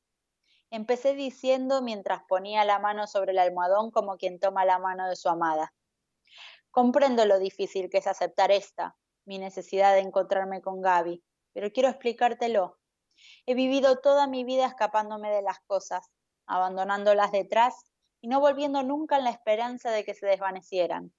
[0.69, 5.15] empecé diciendo mientras ponía la mano sobre el almohadón como quien toma la mano de
[5.15, 5.73] su amada.
[6.71, 8.95] Comprendo lo difícil que es aceptar esta,
[9.29, 11.23] mi necesidad de encontrarme con Gaby,
[11.53, 12.79] pero quiero explicártelo.
[13.45, 16.09] He vivido toda mi vida escapándome de las cosas,
[16.47, 17.75] abandonándolas detrás
[18.21, 21.13] y no volviendo nunca en la esperanza de que se desvanecieran.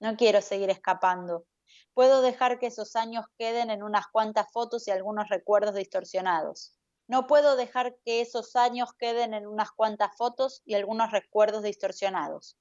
[0.00, 1.44] No quiero seguir escapando.
[1.92, 6.74] Puedo dejar que esos años queden en unas cuantas fotos y algunos recuerdos distorsionados.
[7.06, 12.56] No puedo dejar que esos años queden en unas cuantas fotos y algunos recuerdos distorsionados.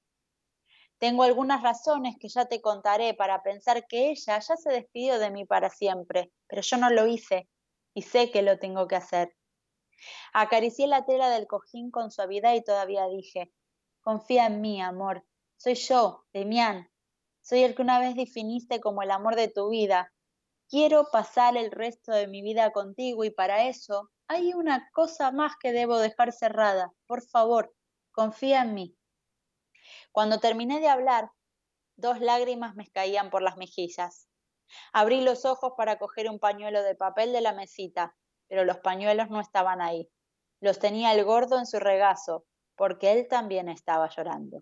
[1.01, 5.31] Tengo algunas razones que ya te contaré para pensar que ella ya se despidió de
[5.31, 7.49] mí para siempre, pero yo no lo hice
[7.95, 9.35] y sé que lo tengo que hacer.
[10.31, 13.51] Acaricié la tela del cojín con suavidad y todavía dije,
[14.01, 15.25] Confía en mí, amor.
[15.57, 16.87] Soy yo, Demián.
[17.41, 20.13] Soy el que una vez definiste como el amor de tu vida.
[20.69, 25.53] Quiero pasar el resto de mi vida contigo y para eso hay una cosa más
[25.59, 26.93] que debo dejar cerrada.
[27.07, 27.73] Por favor,
[28.11, 28.95] confía en mí.
[30.11, 31.31] Cuando terminé de hablar,
[31.95, 34.27] dos lágrimas me caían por las mejillas.
[34.93, 38.15] Abrí los ojos para coger un pañuelo de papel de la mesita,
[38.47, 40.09] pero los pañuelos no estaban ahí.
[40.59, 42.45] Los tenía el gordo en su regazo,
[42.75, 44.61] porque él también estaba llorando.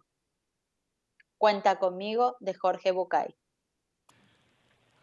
[1.37, 3.35] Cuenta conmigo de Jorge Bucay.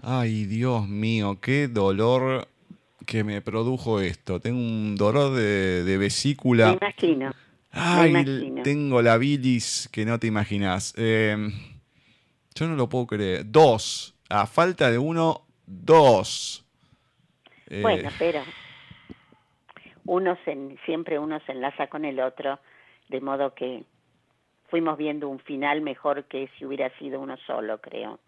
[0.02, 2.48] Ay, Dios mío, qué dolor
[3.06, 4.40] que me produjo esto.
[4.40, 6.68] Tengo un dolor de, vesícula.
[6.68, 7.32] Me imagino.
[7.78, 10.94] Ay, tengo la bilis que no te imaginas.
[10.96, 11.52] Em,
[12.54, 13.42] yo no lo puedo creer.
[13.44, 14.14] Dos.
[14.28, 16.64] A falta de uno, dos.
[17.68, 18.42] bueno, eh, pero
[20.06, 20.38] uno
[20.84, 22.58] siempre uno se enlaza con el otro
[23.08, 23.84] de modo que
[24.68, 28.18] fuimos viendo un final mejor que si hubiera sido uno solo, creo.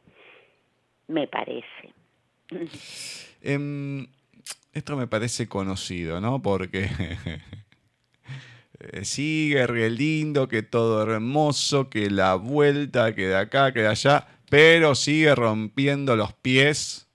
[1.08, 1.94] Me parece.
[3.42, 4.06] Em,
[4.72, 6.42] esto me parece conocido, ¿no?
[6.42, 6.88] Porque
[9.02, 14.26] sigue re lindo, que todo hermoso, que la vuelta, que de acá, que de allá,
[14.48, 17.08] pero sigue rompiendo los pies.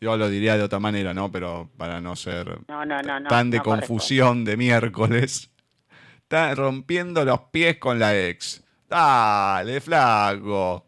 [0.00, 1.30] Yo lo diría de otra manera, ¿no?
[1.32, 2.58] Pero para no ser
[3.28, 5.50] tan de confusión de miércoles.
[6.22, 8.62] Está rompiendo los pies con la ex.
[8.88, 10.86] Dale, flaco.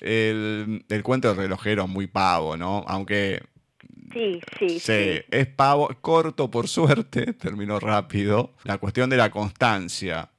[0.00, 2.84] El, cuento del relojero es muy pavo, ¿no?
[2.86, 3.42] Aunque.
[4.12, 5.20] Sí, sí, sí.
[5.30, 8.54] Es pavo, corto por suerte, terminó rápido.
[8.64, 10.30] La cuestión de la constancia,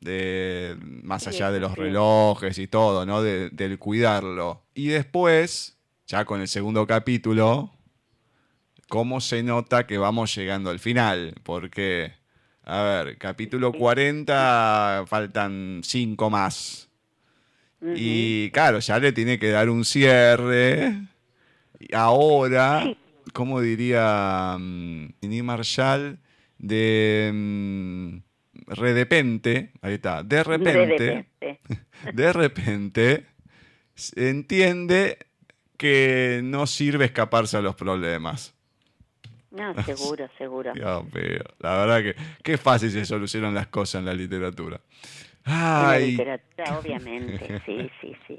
[0.00, 3.22] de más allá de los relojes y todo, ¿no?
[3.22, 4.62] del cuidarlo.
[4.74, 7.72] Y después, ya con el segundo capítulo,
[8.88, 12.12] cómo se nota que vamos llegando al final, porque
[12.68, 16.88] a ver, capítulo 40, faltan 5 más.
[17.94, 20.96] Y claro, ya le tiene que dar un cierre.
[21.78, 22.92] Y ahora,
[23.36, 25.10] ¿cómo diría um,
[25.42, 26.18] Marshall?
[26.56, 28.22] De um,
[28.66, 31.26] redepente, ahí está, de repente,
[32.14, 33.26] de repente,
[34.16, 35.18] entiende
[35.76, 38.54] que no sirve escaparse a los problemas.
[39.50, 40.72] No, seguro, seguro.
[40.74, 44.80] La verdad que qué fácil se solucionan las cosas en la literatura.
[45.44, 48.38] En la literatura, obviamente, sí, sí, sí.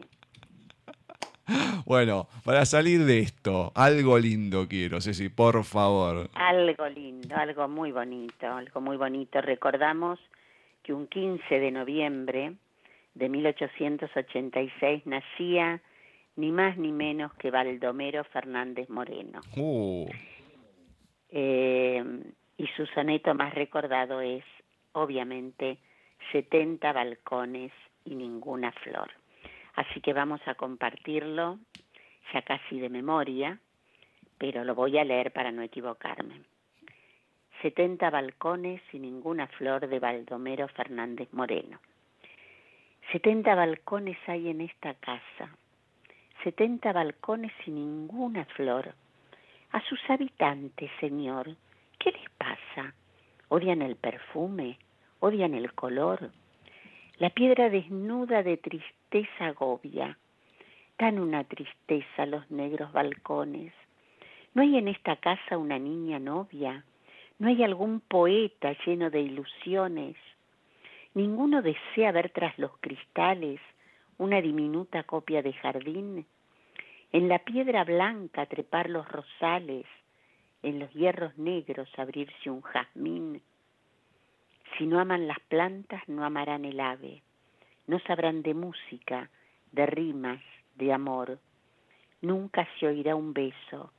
[1.85, 6.29] Bueno, para salir de esto, algo lindo quiero, Ceci, por favor.
[6.33, 9.41] Algo lindo, algo muy bonito, algo muy bonito.
[9.41, 10.19] Recordamos
[10.83, 12.53] que un 15 de noviembre
[13.15, 15.81] de 1886 nacía
[16.35, 19.41] ni más ni menos que Baldomero Fernández Moreno.
[19.55, 20.07] Uh,
[21.29, 22.03] Eh,
[22.57, 24.43] y su soneto más recordado es,
[24.93, 25.77] obviamente,
[26.31, 27.71] 70 balcones
[28.05, 29.11] y ninguna flor.
[29.77, 31.59] Así que vamos a compartirlo
[32.33, 33.59] ya casi de memoria,
[34.39, 36.41] pero lo voy a leer para no equivocarme.
[37.61, 41.79] 70 balcones y ninguna flor de Baldomero Fernández Moreno.
[43.11, 45.55] 70 balcones hay en esta casa,
[46.43, 48.95] 70 balcones y ninguna flor.
[49.73, 51.55] A sus habitantes, Señor,
[51.99, 52.95] ¿qué les pasa?
[53.49, 54.79] ¿Odian el perfume?
[55.19, 56.31] ¿Odian el color?
[57.19, 60.19] La piedra desnuda de tristeza agobia.
[60.99, 63.73] Dan una tristeza los negros balcones.
[64.53, 66.85] ¿No hay en esta casa una niña novia?
[67.39, 70.15] ¿No hay algún poeta lleno de ilusiones?
[71.15, 73.59] ¿Ninguno desea ver tras los cristales
[74.19, 76.27] una diminuta copia de jardín?
[77.11, 79.87] En la piedra blanca trepar los rosales,
[80.61, 83.41] en los hierros negros abrirse un jazmín.
[84.75, 87.21] Si no aman las plantas, no amarán el ave,
[87.87, 89.29] no sabrán de música,
[89.71, 90.41] de rimas,
[90.75, 91.39] de amor.
[92.21, 93.91] Nunca se oirá un beso,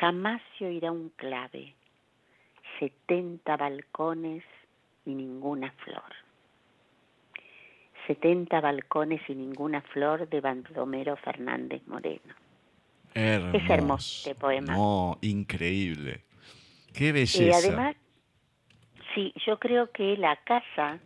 [0.00, 1.74] jamás se oirá un clave.
[2.78, 4.44] Setenta balcones
[5.04, 6.14] y ninguna flor.
[8.06, 12.34] Setenta balcones y ninguna flor de Baldomero Fernández Moreno.
[13.14, 13.56] hermoso.
[13.58, 14.74] Es hermoso este poema.
[14.74, 16.24] No, increíble.
[16.92, 17.58] Qué Y belleza.
[17.58, 17.96] además,
[19.14, 20.98] sí, yo creo que la casa,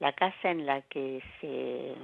[0.00, 1.94] la casa en la que se,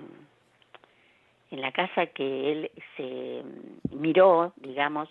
[1.50, 3.42] en la casa que él se
[3.90, 5.08] miró, digamos,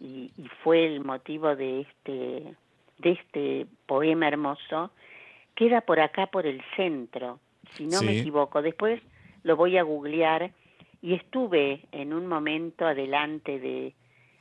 [0.00, 2.54] y, y fue el motivo de este,
[2.98, 4.90] de este poema hermoso,
[5.54, 7.40] queda por acá por el centro,
[7.76, 8.62] si no me equivoco.
[8.62, 9.00] Después
[9.42, 10.50] lo voy a googlear
[11.02, 13.94] y estuve en un momento adelante de,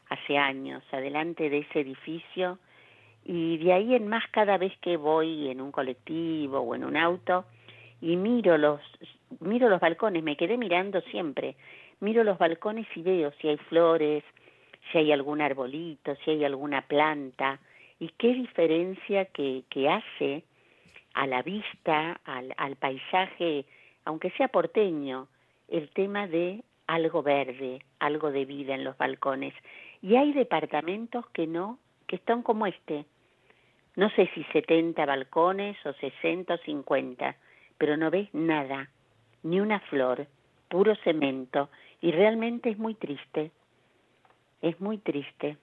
[0.09, 2.59] hace años, adelante de ese edificio
[3.31, 6.97] y de ahí en más cada vez que voy en un colectivo o en un
[6.97, 7.45] auto
[8.01, 8.81] y miro los
[9.39, 11.55] miro los balcones, me quedé mirando siempre.
[11.99, 14.23] Miro los balcones y veo si hay flores,
[14.91, 17.59] si hay algún arbolito, si hay alguna planta
[17.99, 20.43] y qué diferencia que, que hace
[21.13, 23.65] a la vista, al, al paisaje,
[24.05, 25.27] aunque sea porteño,
[25.67, 29.53] el tema de algo verde, algo de vida en los balcones.
[30.01, 31.77] Y hay departamentos que no,
[32.07, 33.05] que están como este.
[33.95, 37.35] No sé si 70 balcones o 60 o 50,
[37.77, 38.89] pero no ves nada,
[39.43, 40.27] ni una flor,
[40.69, 41.69] puro cemento.
[42.01, 43.51] Y realmente es muy triste.
[44.61, 45.57] Es muy triste.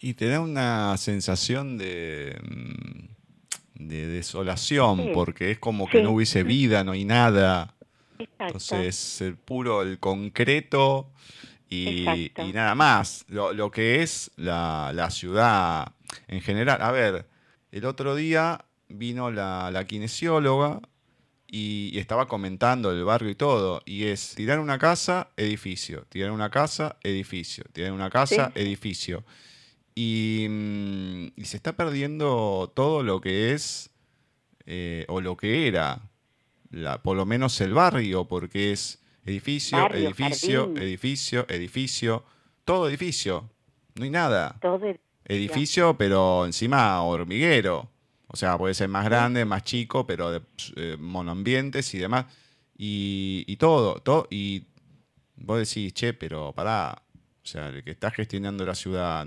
[0.00, 5.10] Y te da una sensación de, mm, de desolación, Sí.
[5.12, 6.04] porque es como que Sí.
[6.04, 7.74] no hubiese vida, no hay nada.
[8.18, 8.44] Exacto.
[8.46, 11.10] Entonces, el puro, el concreto
[11.70, 13.24] y, nada más.
[13.28, 15.92] Lo, lo que es la, la ciudad
[16.26, 16.80] en general.
[16.82, 17.26] A ver,
[17.72, 20.80] el otro día vino la, la kinesióloga
[21.46, 23.82] y, y estaba comentando el barrio y todo.
[23.84, 26.04] Y es tirar una casa, edificio.
[26.08, 27.64] Tirar una casa, edificio.
[27.72, 28.60] Tirar una casa, Sí.
[28.60, 29.24] edificio.
[29.94, 33.90] Y, mm, y se está perdiendo todo lo que es,
[34.66, 36.00] eh, o lo que era,
[36.70, 40.82] la, por lo menos el barrio, porque es edificio, Barrio, edificio, jardín.
[40.82, 42.24] edificio, edificio,
[42.64, 43.50] todo edificio.
[43.94, 44.56] No hay nada.
[44.60, 47.90] Todo el- Edificio, pero encima hormiguero.
[48.28, 50.40] O sea, puede ser más grande, más chico, pero de
[50.76, 52.24] eh, monoambientes y demás.
[52.76, 54.26] Y, y todo, todo.
[54.30, 54.64] Y
[55.36, 57.02] vos decís, che, pero pará.
[57.42, 59.26] O sea, el que está gestionando la ciudad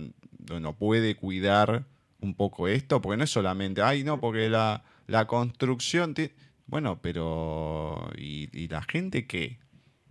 [0.59, 1.83] no puede cuidar
[2.19, 6.13] un poco esto, porque no es solamente, ay, no, porque la, la construcción.
[6.15, 6.31] ti-".
[6.65, 8.09] Bueno, pero.
[8.17, 9.59] ¿y, y la gente qué?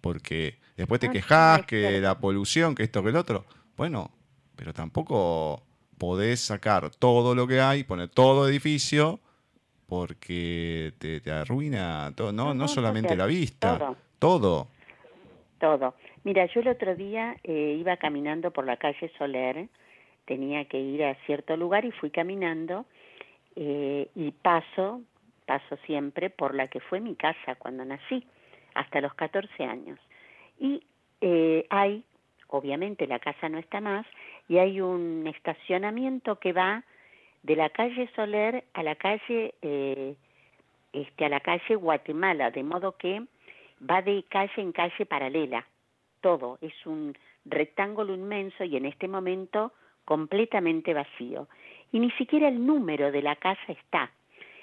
[0.01, 3.45] Porque después te No, quejas que la polución, que esto, que el otro.
[3.77, 4.11] Bueno,
[4.57, 5.63] pero tampoco
[5.99, 9.21] podés sacar todo lo que hay, poner todo edificio,
[9.87, 13.97] porque te, te arruina todo, no, No, solamente te la vista, todo.
[14.19, 14.69] todo.
[15.59, 15.95] todo.
[16.25, 19.69] Mira, yo el otro día eh, iba caminando por la calle Soler,
[20.27, 22.87] tenía que ir a cierto lugar y fui caminando
[23.57, 25.03] eh, y paso,
[25.47, 28.27] paso siempre por la que fue mi casa cuando nací,
[28.75, 29.99] hasta los 14 años.
[30.59, 30.83] Y
[31.21, 32.05] eh, hay,
[32.49, 34.07] obviamente la casa no está más,
[34.49, 36.85] y hay un estacionamiento que va
[37.43, 40.15] de la calle Soler a la calle, eh,
[40.93, 43.23] este, a la calle Guatemala, de modo que
[43.89, 45.67] va de calle en calle paralela,
[46.21, 49.73] todo, es un rectángulo inmenso y en este momento
[50.05, 51.49] completamente vacío.
[51.93, 54.11] Y ni siquiera el número de la casa está.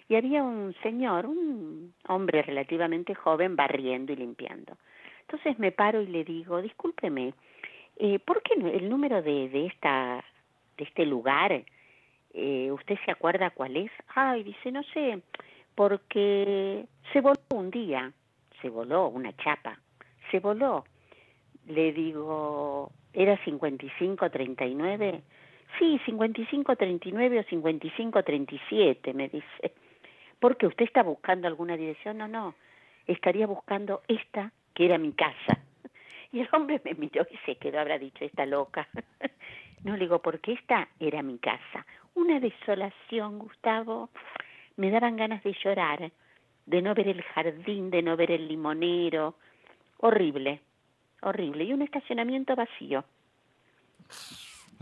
[0.10, 4.78] Y había un señor, un hombre relativamente joven, barriendo y limpiando.
[5.22, 7.34] Entonces me paro y le digo, discúlpeme,
[7.98, 10.24] eh, ¿por qué el número de, de, esta,
[10.78, 11.64] de este lugar,
[12.34, 13.92] eh, usted se acuerda cuál es?
[14.16, 15.22] Ay, dice, no sé,
[15.76, 18.14] porque se voló un día,
[18.62, 19.80] se voló una chapa,
[20.32, 20.86] se voló.
[21.68, 25.22] Le digo, ¿era 5539?
[25.78, 29.74] Sí, 5539 o 5537, me dice.
[30.40, 32.18] ¿Por qué usted está buscando alguna dirección?
[32.18, 32.56] No, no,
[33.08, 35.60] estaría buscando esta que era mi casa.
[36.30, 38.88] Y el hombre me miró y se quedó, habrá dicho, esta loca.
[39.84, 41.86] No le digo, porque esta era mi casa.
[42.16, 44.10] Una desolación, Gustavo.
[44.76, 46.12] Me daban ganas de llorar,
[46.66, 49.36] de no ver el jardín, de no ver el limonero.
[50.00, 50.62] Horrible,
[51.22, 51.64] horrible.
[51.64, 53.06] Y un estacionamiento vacío.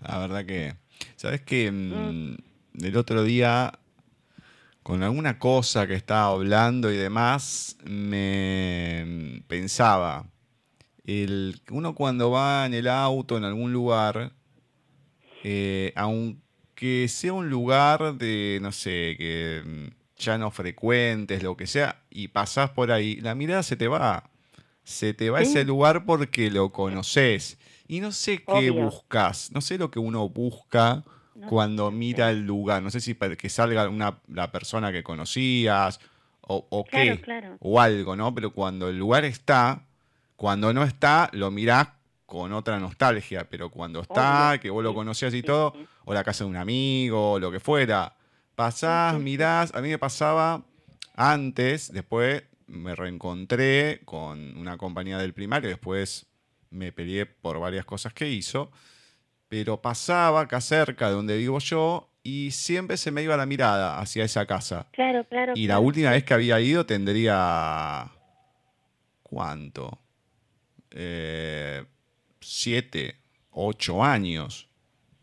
[0.02, 0.74] La verdad que,
[1.18, 1.72] ¿sabes qué?
[1.72, 2.38] Mm, mm.
[2.82, 3.74] El otro día,
[4.86, 10.28] con alguna cosa que estaba hablando y demás, me pensaba,
[11.08, 14.34] el, uno cuando va en el auto en algún lugar,
[15.44, 21.66] eh, aunque sea un lugar de, no sé, que mm, ya no frecuentes, lo que
[21.66, 24.30] sea, y pasás por ahí, la mirada se te va.
[24.84, 27.58] Se te va a ese lugar porque lo conoces.
[27.88, 31.04] Y no sé qué buscas, no sé lo que uno busca
[31.50, 32.82] cuando mira el lugar.
[32.82, 36.00] No sé si para que salga una, la persona que conocías
[36.48, 37.22] o, qué,
[37.60, 38.34] o algo, ¿no?
[38.34, 39.82] Pero cuando el lugar está,
[40.36, 41.90] cuando no está, lo mirás
[42.26, 45.74] con otra nostalgia, pero cuando está, que vos lo conocías y todo,
[46.06, 48.16] o la casa de un amigo, o lo que fuera,
[48.56, 50.64] pasás, mirás, a mí me pasaba
[51.16, 56.26] antes, después me reencontré con una compañía del primario, después
[56.72, 58.72] me peleé por varias cosas que hizo,
[59.56, 64.02] pero pasaba acá cerca de donde vivo yo y siempre se me iba la mirada
[64.02, 64.88] hacia esa casa.
[64.92, 65.54] Claro, claro.
[65.56, 68.12] Y la última vez que había ido tendría...
[69.24, 69.98] ¿Cuánto?
[70.92, 71.86] Eh,
[72.42, 73.16] siete,
[73.52, 74.68] ocho años.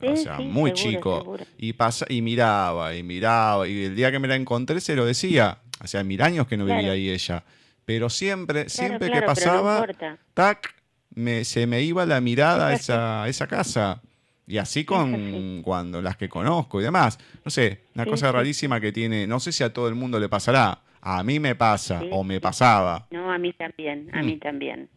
[0.00, 1.36] o sea, muy chico.
[1.58, 3.68] Y, pasa, y miraba, y miraba.
[3.68, 5.58] Y el día que me la encontré se lo decía.
[5.84, 7.44] O sea, mil años que no vivía ahí ella.
[7.84, 9.86] Pero siempre, siempre que pasaba,
[10.32, 10.74] tac,
[11.10, 14.00] me, se me iba la mirada a esa, esa casa.
[14.46, 17.18] Y así con cuando las que conozco y demás.
[17.44, 20.28] No sé, una cosa rarísima que tiene, no sé si a todo el mundo le
[20.28, 20.80] pasará.
[21.00, 23.06] A mí me pasa o me pasaba.
[23.10, 24.40] No, a mí también, a mí mm.
[24.40, 24.88] también.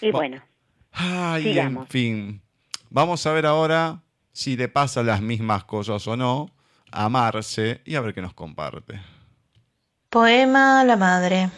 [0.00, 0.42] Y bueno.
[0.92, 2.40] Ay, en fin.
[2.90, 6.50] Vamos a ver ahora si le pasa las mismas cosas o no
[6.90, 9.00] a Marce y a ver qué nos comparte.
[10.10, 11.50] Poema a la madre.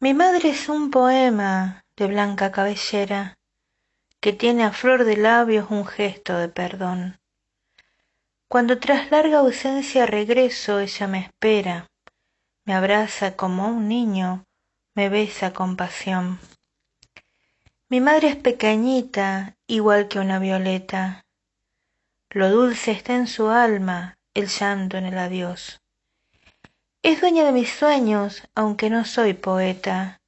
[0.00, 3.38] Mi madre es un poema de blanca cabellera
[4.22, 7.18] que tiene a flor de labios un gesto de perdón.
[8.46, 11.90] Cuando tras larga ausencia regreso, ella me espera,
[12.64, 14.46] me abraza como un niño,
[14.94, 16.38] me besa con pasión.
[17.88, 21.24] Mi madre es pequeñita, igual que una violeta.
[22.30, 25.82] Lo dulce está en su alma, el llanto en el adiós.
[27.02, 30.20] Es dueña de mis sueños, aunque no soy poeta.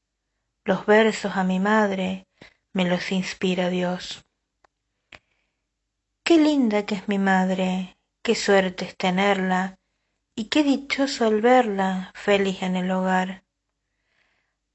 [0.64, 2.23] Los versos a mi madre
[2.74, 4.26] me los inspira Dios.
[6.24, 9.78] Qué linda que es mi madre, qué suerte es tenerla,
[10.34, 13.44] y qué dichoso al verla feliz en el hogar.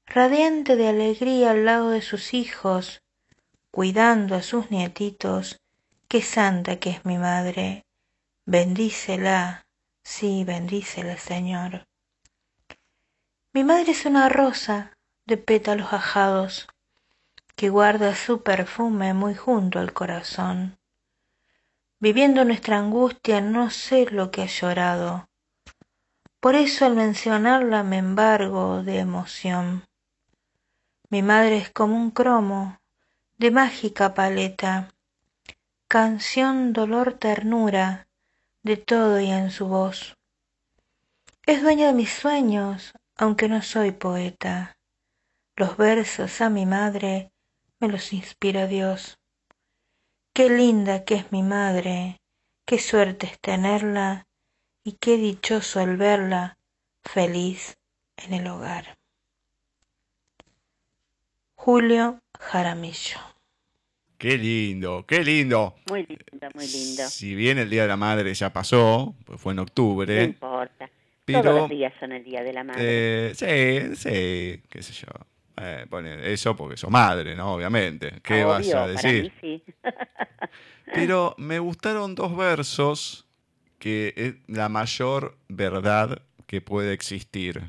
[0.06, 3.02] Radiante de alegría al lado de sus hijos,
[3.70, 5.60] cuidando a sus nietitos,
[6.08, 7.84] qué santa que es mi madre,
[8.46, 9.66] bendícela,
[10.02, 11.86] sí, bendícela, Señor.
[13.52, 14.96] Mi madre es una rosa
[15.26, 16.66] de pétalos ajados
[17.60, 20.78] que guarda su perfume muy junto al corazón.
[21.98, 25.28] Viviendo nuestra angustia no sé lo que ha llorado,
[26.40, 29.84] por eso al mencionarla me embargo de emoción.
[31.10, 32.80] Mi madre es como un cromo
[33.36, 34.94] de mágica paleta,
[35.86, 38.08] canción, dolor, ternura,
[38.62, 40.16] de todo y en su voz.
[41.44, 44.78] Es dueña de mis sueños, aunque no soy poeta.
[45.56, 47.29] Los versos a mi madre
[47.80, 49.18] me los inspira Dios.
[50.32, 52.20] Qué linda que es mi madre,
[52.66, 54.26] qué suerte es tenerla
[54.84, 56.58] y qué dichoso el verla
[57.02, 57.76] feliz
[58.16, 58.96] en el hogar.
[61.54, 63.18] Julio Jaramillo.
[64.18, 65.74] Qué lindo, qué lindo.
[65.88, 67.08] Muy lindo, muy lindo.
[67.08, 70.14] Si bien el Día de la Madre ya pasó, pues fue en octubre.
[70.14, 70.90] No importa.
[71.24, 73.30] Pero, Todos los días son el Día de la Madre.
[73.30, 75.08] eh, sí, sí, qué sé yo.
[75.62, 77.54] Eh, pone eso porque sos madre, ¿no?
[77.54, 78.20] Obviamente.
[78.22, 79.24] ¿Qué vas Obvio, a para decir?
[79.24, 79.62] mí sí.
[80.94, 83.26] Pero me gustaron dos versos
[83.78, 87.62] que es la mayor verdad que puede existir.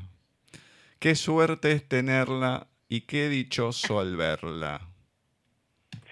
[0.98, 4.88] Qué suerte es tenerla y qué dichoso al verla.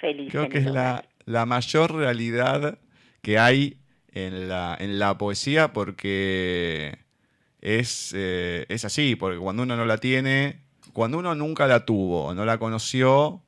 [0.00, 2.78] Feliz Creo que es la, la mayor realidad
[3.22, 3.78] que hay
[4.12, 6.98] en la, en la poesía porque
[7.60, 10.60] es, eh, es así, porque cuando uno no la tiene,
[10.92, 13.42] cuando uno nunca la tuvo, no la conoció,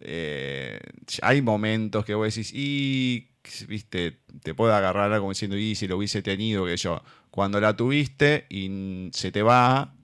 [0.00, 0.80] eh,
[1.22, 3.28] hay momentos que vos decís, y,
[3.68, 7.60] viste, te puede agarrar algo como diciendo, y si lo hubiese tenido, que yo, cuando
[7.60, 9.94] la tuviste y se te va,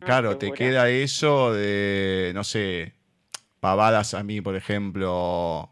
[0.00, 2.94] No, claro, te queda eso de, no sé,
[3.60, 5.70] pavadas a mí, por ejemplo.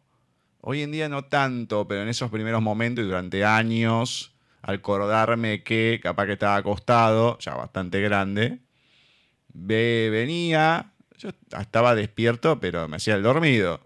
[0.62, 5.62] Hoy en día no tanto, pero en esos primeros momentos y durante años, al acordarme
[5.62, 8.60] que capaz que estaba acostado, ya bastante grande,
[9.54, 13.80] venía, yo estaba despierto, pero me hacía el dormido.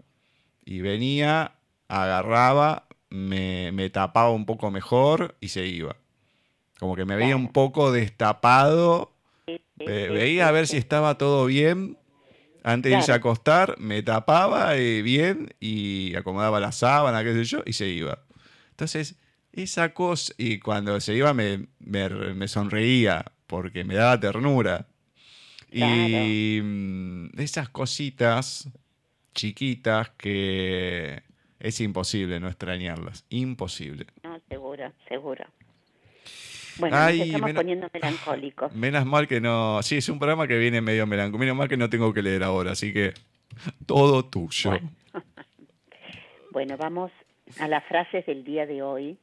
[0.63, 1.53] Y venía,
[1.87, 5.95] agarraba, me, me tapaba un poco mejor y se iba.
[6.79, 9.11] Como que me veía un poco destapado
[9.85, 11.97] Ve- veía a ver si estaba todo bien.
[12.63, 17.43] Antes de irse a acostar, me tapaba eh, bien y acomodaba la sábana, qué sé
[17.43, 18.23] yo, y se iba.
[18.71, 19.15] Entonces,
[19.51, 24.87] esa cosa, y cuando se iba me, me- me sonreía porque me daba ternura.
[25.75, 28.69] Y mm, esas cositas
[29.33, 31.21] chiquitas que
[31.59, 33.25] es imposible no extrañarlas.
[33.29, 34.05] Imposible.
[34.23, 35.45] No, seguro, seguro.
[36.77, 38.73] Bueno, Ay, nos estamos poniendo melancólicos.
[38.73, 39.81] Menos mal que no.
[39.81, 41.39] Sí, es un programa que viene medio melancólico.
[41.39, 43.13] Menos mal que no tengo que leer ahora, así que
[43.85, 44.71] todo tuyo.
[44.71, 44.91] Bueno.
[46.51, 47.11] Bueno, vamos
[47.59, 49.17] a las frases del día de hoy.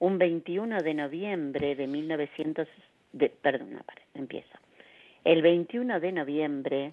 [0.00, 2.66] Un 21 de noviembre de 1900...
[3.12, 4.58] De, perdón, no, para, empiezo.
[5.28, 6.92] El 21 de noviembre,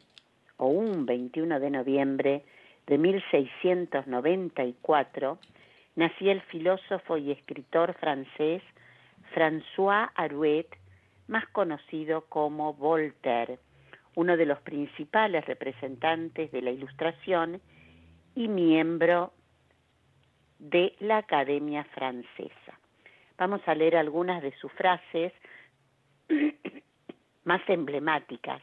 [0.57, 2.43] o un 21 de noviembre
[2.85, 5.39] de 1694,
[5.95, 8.61] nacía el filósofo y escritor francés
[9.33, 10.67] François Arouet,
[11.29, 13.57] más conocido como Voltaire,
[14.15, 17.61] uno de los principales representantes de la Ilustración
[18.35, 19.31] y miembro
[20.59, 22.77] de la Academia Francesa.
[23.37, 25.31] Vamos a leer algunas de sus frases
[27.45, 28.61] más emblemáticas.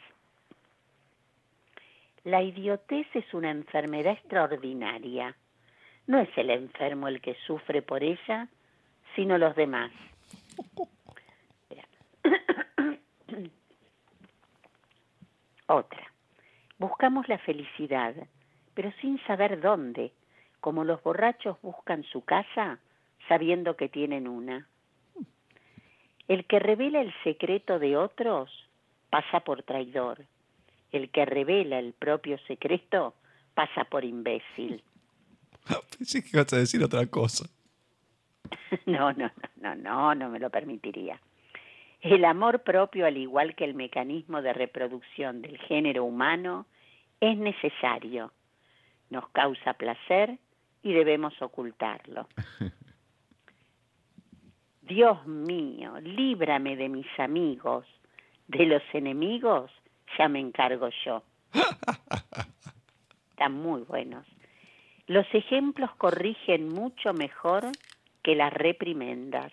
[2.25, 5.35] La idiotez es una enfermedad extraordinaria.
[6.07, 8.49] No es el enfermo el que sufre por ella,
[9.17, 9.91] sino los demás.
[15.67, 16.13] Otra.
[16.79, 18.15] Buscamos la felicidad,
[18.75, 20.13] pero sin saber dónde,
[20.61, 22.79] como los borrachos buscan su casa
[23.29, 24.67] sabiendo que tienen una.
[26.29, 28.51] El que revela el secreto de otros
[29.13, 30.25] pasa por traidor.
[30.91, 33.15] El que revela el propio secreto
[33.53, 34.83] pasa por imbécil.
[35.99, 37.45] Pensé que ibas a decir otra cosa.
[38.87, 41.21] No, no, no, no, no, no me lo permitiría.
[42.01, 46.67] El amor propio, al igual que el mecanismo de reproducción del género humano,
[47.21, 48.33] es necesario.
[49.11, 50.39] Nos causa placer
[50.83, 52.29] y debemos ocultarlo.
[54.81, 57.87] Dios mío, líbrame de mis amigos,
[58.53, 59.71] de los enemigos
[60.19, 61.23] ya me encargo yo.
[63.31, 64.27] Están muy buenos.
[65.07, 67.65] Los ejemplos corrigen mucho mejor
[68.23, 69.53] que las reprimendas.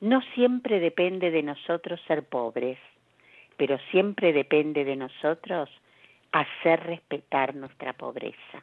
[0.00, 2.78] No siempre depende de nosotros ser pobres,
[3.56, 5.68] pero siempre depende de nosotros
[6.30, 8.62] hacer respetar nuestra pobreza.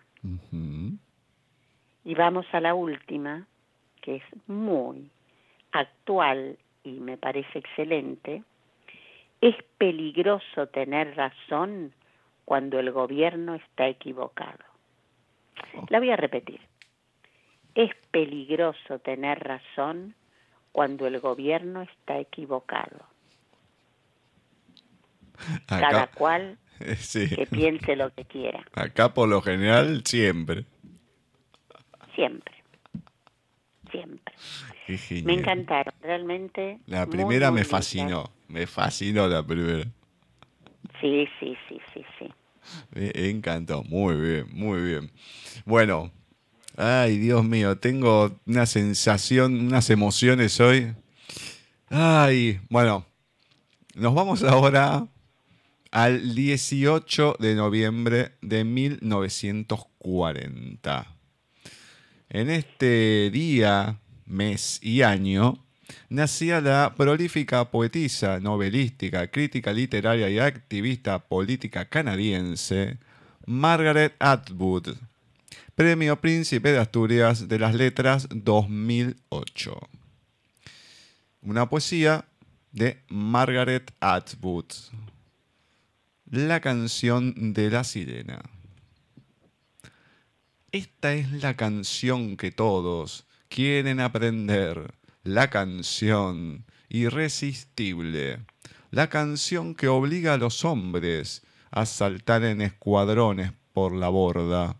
[2.04, 3.48] Y vamos a la última,
[4.02, 5.10] que es muy
[5.72, 8.44] actual y me parece excelente.
[9.40, 11.94] Es peligroso tener razón
[12.46, 14.60] cuando el gobierno está equivocado.
[15.90, 16.60] La voy a repetir.
[17.76, 20.16] Es peligroso tener razón
[20.72, 23.06] cuando el gobierno está equivocado.
[25.68, 26.58] Cada cual
[26.98, 27.30] sí.
[27.34, 30.66] que piense lo que quiera, Acá por lo general siempre.
[32.16, 32.61] siempre,
[33.92, 34.34] siempre.
[34.88, 35.22] Qué.
[35.24, 36.80] Me encantaron, realmente.
[36.88, 38.32] La primera muy me fascinó.
[38.48, 39.84] Me fascinó la primera.
[41.00, 42.28] Sí, sí, sí, sí, sí.
[42.92, 43.84] Me encantó.
[43.84, 45.12] Muy bien, muy bien.
[45.66, 46.12] Bueno.
[46.78, 50.94] Ay, Dios mío, tengo una sensación, unas emociones hoy.
[51.90, 53.06] Ay, bueno.
[53.94, 55.06] Nos vamos ahora
[55.92, 61.11] al 18 de noviembre de 1940.
[62.34, 65.66] En este día, mes y año,
[66.08, 73.00] nacía la prolífica poetisa, novelística, crítica literaria y activista política canadiense
[73.46, 74.96] Margaret Atwood,
[75.76, 79.90] Premio Príncipe de Asturias de las Letras 2008.
[81.42, 82.24] Una poesía
[82.72, 84.72] de Margaret Atwood.
[86.30, 88.42] La canción de la sirena.
[90.74, 94.94] Esta es la canción que todos quieren aprender.
[95.22, 98.40] La canción irresistible.
[98.90, 104.78] La canción que obliga a los hombres a saltar en escuadrones por la borda.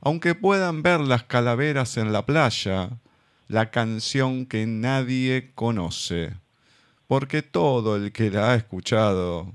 [0.00, 3.00] Aunque puedan ver las calaveras en la playa,
[3.48, 6.36] la canción que nadie conoce.
[7.08, 9.52] Porque todo el que la ha escuchado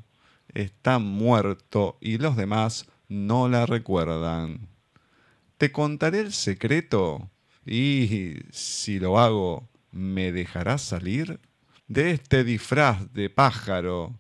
[0.54, 4.68] está muerto y los demás no la recuerdan.
[5.58, 7.32] Te contaré el secreto
[7.66, 11.40] y si lo hago, ¿me dejarás salir?
[11.88, 14.20] De este disfraz de pájaro.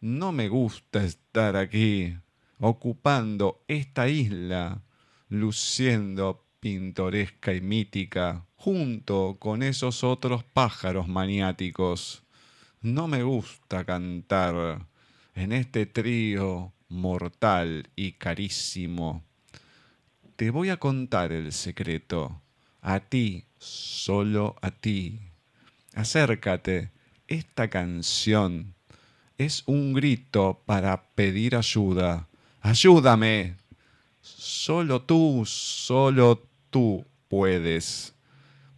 [0.00, 2.16] No me gusta estar aquí,
[2.58, 4.82] ocupando esta isla,
[5.28, 12.22] luciendo pintoresca y mítica, junto con esos otros pájaros maniáticos.
[12.80, 14.86] No me gusta cantar
[15.34, 19.29] en este trío mortal y carísimo.
[20.40, 22.40] Te voy a contar el secreto,
[22.80, 25.20] a ti, solo a ti.
[25.92, 26.92] Acércate,
[27.28, 28.74] esta canción
[29.36, 32.26] es un grito para pedir ayuda.
[32.62, 33.56] Ayúdame.
[34.22, 38.14] Solo tú, solo tú puedes,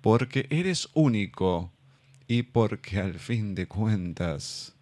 [0.01, 1.71] porque eres único
[2.27, 4.75] y porque al fin de cuentas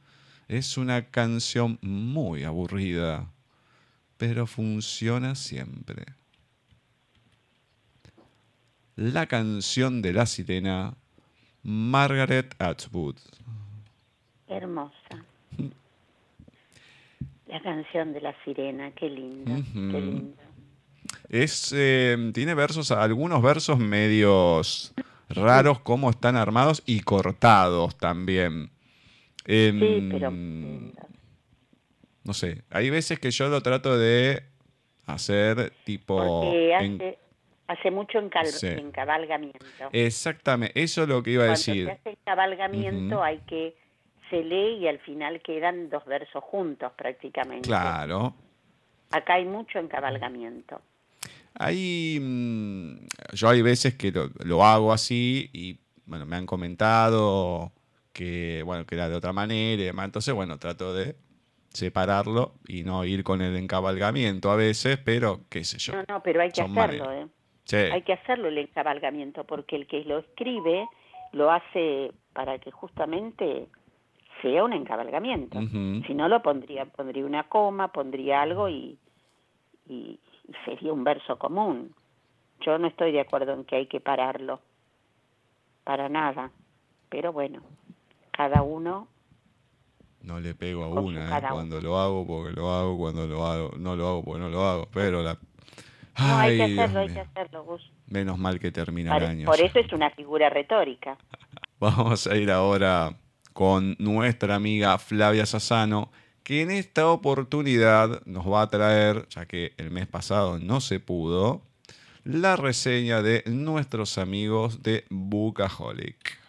[0.49, 3.31] es una canción muy aburrida,
[4.17, 6.20] pero funciona siempre.
[9.01, 10.93] La canción de la sirena,
[11.63, 13.17] Margaret Atwood.
[14.47, 15.25] Hermosa.
[17.47, 20.43] La canción de la sirena, qué linda, qué linda.
[21.31, 24.93] Es, eh, tiene versos, algunos versos medios
[25.31, 28.69] raros, como están armados y cortados también.
[29.47, 30.31] Em, sí, pero...
[32.25, 34.43] No sé, hay veces que yo lo trato de
[35.07, 36.43] hacer tipo...
[36.77, 37.19] hace,
[37.91, 39.59] mucho encabalgamiento.
[39.93, 41.85] Exactamente, eso es lo que iba a decir.
[41.85, 43.77] Cuando se hace encabalgamiento hay que...
[44.29, 47.67] Se lee y al final quedan dos versos juntos prácticamente.
[47.67, 48.35] Claro.
[49.11, 50.81] Acá hay mucho encabalgamiento.
[51.59, 52.95] Hay, mm,
[53.33, 57.73] yo hay veces que lo, lo, hago así y bueno, me han comentado
[58.13, 60.05] que, bueno, que era de otra manera y demás.
[60.05, 61.17] Entonces, bueno, trato de
[61.73, 65.95] separarlo y no ir con el encabalgamiento a veces, pero qué sé yo.
[65.95, 67.27] No, no, pero hay que hacerlo, ¿eh?
[67.73, 70.87] Hay que hacerlo el encabalgamiento, porque el que lo escribe
[71.33, 73.67] lo hace para que justamente
[74.43, 75.61] sea un encabalgamiento.
[76.07, 78.99] Si no, lo pondría, pondría una coma, pondría algo y,
[79.89, 80.19] y
[80.65, 81.95] sería un verso común.
[82.61, 84.61] Yo no estoy de acuerdo en que hay que pararlo,
[85.85, 86.51] para nada,
[87.09, 87.63] pero bueno,
[88.31, 89.09] cada uno.
[90.23, 91.43] No le pego a una, ¿eh?
[91.51, 94.65] cuando lo hago porque lo hago, cuando lo hago, no lo hago porque no lo
[94.65, 95.39] hago, pero la...
[96.19, 97.91] no, hay que hacerlo, hay que hacerlo, Gus.
[98.07, 99.47] Menos mal que termina el año.
[99.47, 101.17] Por eso es una figura retórica.
[101.81, 103.15] Vamos a ir ahora
[103.53, 106.11] con nuestra amiga Flavia Sassano,
[106.43, 111.01] que en esta oportunidad nos va a traer, ya que el mes pasado no se
[111.01, 111.63] pudo,
[112.25, 116.40] la reseña de nuestros amigos de Bookaholic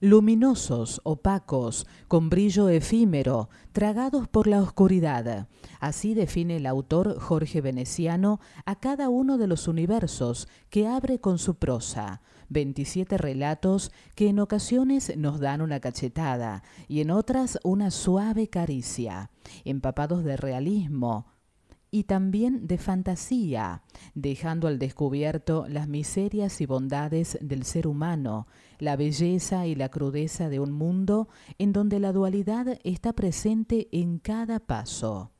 [0.00, 5.48] luminosos, opacos, con brillo efímero, tragados por la oscuridad.
[5.80, 11.38] Así define el autor Jorge Veneciano a cada uno de los universos que abre con
[11.38, 12.22] su prosa.
[12.50, 19.30] 27 relatos que en ocasiones nos dan una cachetada y en otras una suave caricia,
[19.64, 21.26] empapados de realismo,
[21.90, 23.82] y también de fantasía,
[24.14, 28.46] dejando al descubierto las miserias y bondades del ser humano,
[28.78, 34.18] la belleza y la crudeza de un mundo en donde la dualidad está presente en
[34.18, 35.32] cada paso.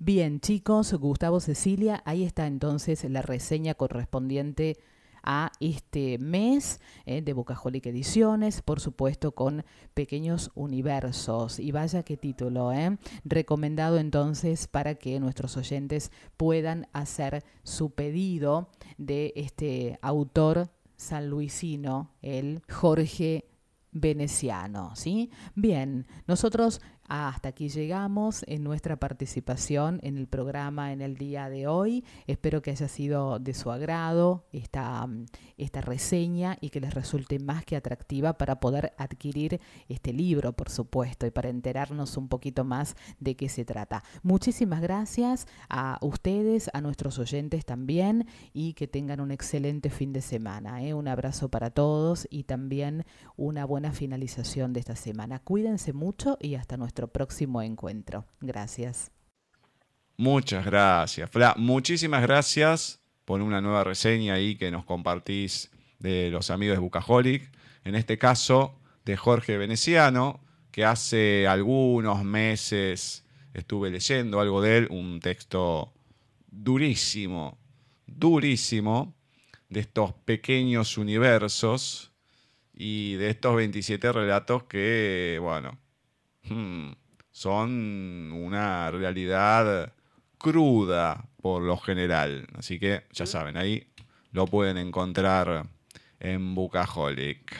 [0.00, 4.78] Bien, chicos, Gustavo Cecilia, ahí está entonces la reseña correspondiente
[5.60, 9.64] este mes eh, de Bocaholic Ediciones, por supuesto con
[9.94, 11.58] pequeños universos.
[11.58, 12.98] Y vaya qué título, ¿eh?
[13.24, 18.68] recomendado entonces para que nuestros oyentes puedan hacer su pedido
[18.98, 23.48] de este autor sanluisino, el Jorge
[23.92, 25.30] veneciano, ¿sí?
[25.54, 31.66] Bien, nosotros hasta aquí llegamos en nuestra participación en el programa en el día de
[31.66, 32.04] hoy.
[32.26, 35.06] Espero que haya sido de su agrado esta,
[35.58, 40.70] esta reseña y que les resulte más que atractiva para poder adquirir este libro, por
[40.70, 44.02] supuesto, y para enterarnos un poquito más de qué se trata.
[44.22, 50.22] Muchísimas gracias a ustedes, a nuestros oyentes también y que tengan un excelente fin de
[50.22, 50.82] semana.
[50.82, 50.94] ¿eh?
[50.94, 53.04] Un abrazo para todos y también
[53.36, 55.38] una buena finalización de esta semana.
[55.38, 58.26] Cuídense mucho y hasta nuestro próximo encuentro.
[58.40, 59.10] Gracias.
[60.16, 61.54] Muchas gracias, Fla.
[61.56, 67.50] Muchísimas gracias por una nueva reseña ahí que nos compartís de los amigos de Bucaholic.
[67.84, 70.40] En este caso, de Jorge Veneciano,
[70.70, 75.92] que hace algunos meses estuve leyendo algo de él, un texto
[76.46, 77.58] durísimo,
[78.06, 79.14] durísimo,
[79.68, 82.12] de estos pequeños universos
[82.72, 85.78] y de estos 27 relatos que, bueno,
[86.48, 86.92] Hmm.
[87.30, 89.92] son una realidad
[90.38, 92.46] cruda por lo general.
[92.54, 93.86] Así que ya saben, ahí
[94.32, 95.64] lo pueden encontrar
[96.20, 97.56] en Bucaholic.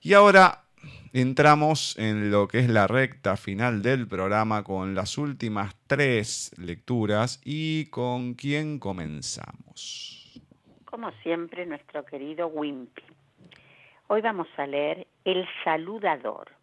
[0.00, 0.64] Y ahora
[1.12, 7.40] entramos en lo que es la recta final del programa con las últimas tres lecturas
[7.44, 10.40] y con quién comenzamos.
[10.84, 13.02] Como siempre, nuestro querido Wimpy.
[14.06, 16.57] Hoy vamos a leer El Saludador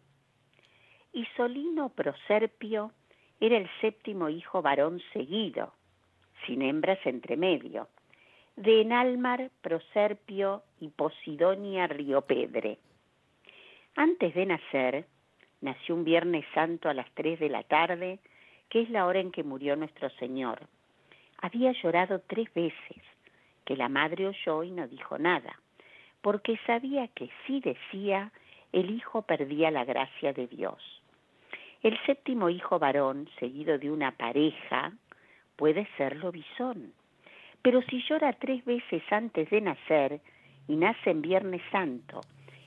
[1.16, 2.92] Isolino Proserpio
[3.40, 5.72] era el séptimo hijo varón seguido,
[6.44, 7.88] sin hembras entre medio,
[8.56, 12.76] de Enalmar, Proserpio y Posidonia Riopedre.
[13.94, 15.06] Antes de nacer,
[15.62, 18.18] nació un Viernes Santo a las tres de la tarde,
[18.68, 20.68] que es la hora en que murió nuestro Señor.
[21.38, 23.02] Había llorado tres veces,
[23.64, 25.58] que la madre oyó y no dijo nada,
[26.20, 28.32] porque sabía que si decía,
[28.72, 30.95] el hijo perdía la gracia de Dios.
[31.82, 34.92] El séptimo hijo varón, seguido de una pareja,
[35.56, 36.92] puede ser lobizón.
[37.62, 40.20] Pero si llora tres veces antes de nacer
[40.68, 42.20] y nace en Viernes Santo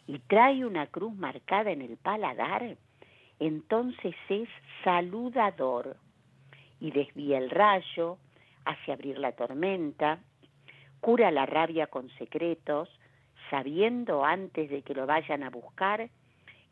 [0.08, 2.78] y trae una cruz marcada en el paladar,
[3.40, 4.50] entonces es
[4.84, 5.96] saludador
[6.80, 8.18] y desvía el rayo,
[8.66, 10.20] hace abrir la tormenta,
[11.00, 12.90] cura la rabia con secretos,
[13.50, 16.10] sabiendo antes de que lo vayan a buscar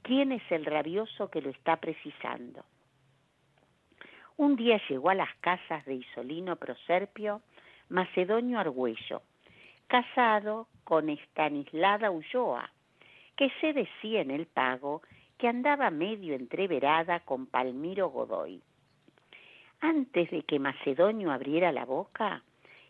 [0.07, 2.63] quién es el rabioso que lo está precisando.
[4.37, 7.41] Un día llegó a las casas de Isolino Proserpio,
[7.89, 9.21] Macedonio Argüello,
[9.87, 12.71] casado con Estanislada Ulloa,
[13.35, 15.01] que se decía en el pago
[15.37, 18.61] que andaba medio entreverada con Palmiro Godoy.
[19.81, 22.43] Antes de que Macedonio abriera la boca,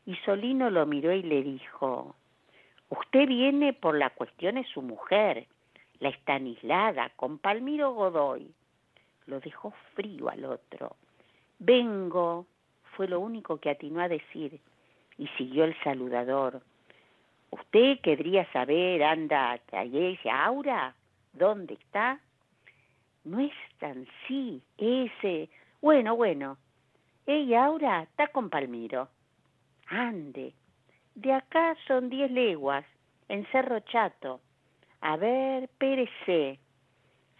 [0.05, 2.15] Isolino lo miró y le dijo,
[2.89, 5.47] Usted viene por la cuestión de su mujer,
[5.99, 8.53] la Estanislada, con Palmiro Godoy.
[9.25, 10.95] Lo dejó frío al otro.
[11.59, 12.45] Vengo,
[12.95, 14.59] fue lo único que atinó a decir,
[15.17, 16.61] y siguió el saludador.
[17.49, 20.95] ¿Usted querría saber, anda, ella Aura?
[21.33, 22.19] ¿Dónde está?
[23.23, 25.49] No es tan sí, ese.
[25.81, 26.57] Bueno, bueno.
[27.25, 29.09] Ella Aura está con Palmiro.
[29.87, 30.53] Ande.
[31.15, 32.85] De acá son diez leguas,
[33.27, 34.39] en Cerro Chato.
[35.01, 36.59] A ver, pérese.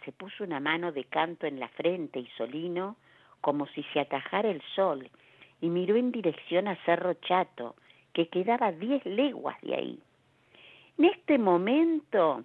[0.04, 2.96] Se puso una mano de canto en la frente y Solino,
[3.40, 5.10] como si se atajara el sol,
[5.60, 7.74] y miró en dirección a Cerro Chato,
[8.12, 10.02] que quedaba diez leguas de ahí.
[10.98, 12.44] En este momento,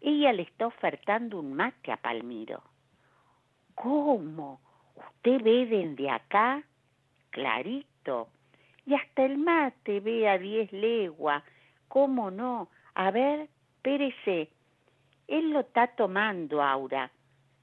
[0.00, 2.62] ella le está ofertando un mate a Palmiro.
[3.74, 4.60] ¿Cómo?
[4.96, 6.62] ¿Usted ve desde acá?
[7.30, 8.28] Clarito.
[8.86, 11.42] Y hasta el mate ve a diez leguas.
[11.88, 12.68] ¿Cómo no?
[12.94, 13.48] A ver,
[13.84, 14.48] espérese,
[15.28, 17.10] él lo está tomando, Aura.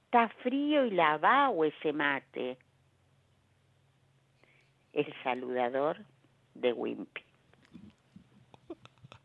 [0.05, 2.57] Está frío y lavado ese mate.
[4.93, 5.97] El saludador
[6.53, 7.21] de Wimpy.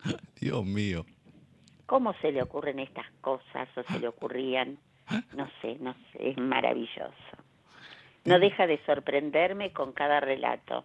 [0.40, 1.04] Dios mío.
[1.86, 4.78] ¿Cómo se le ocurren estas cosas o se le ocurrían?
[5.36, 7.12] No sé, no sé, es maravilloso.
[8.24, 8.40] No eh.
[8.40, 10.84] deja de sorprenderme con cada relato.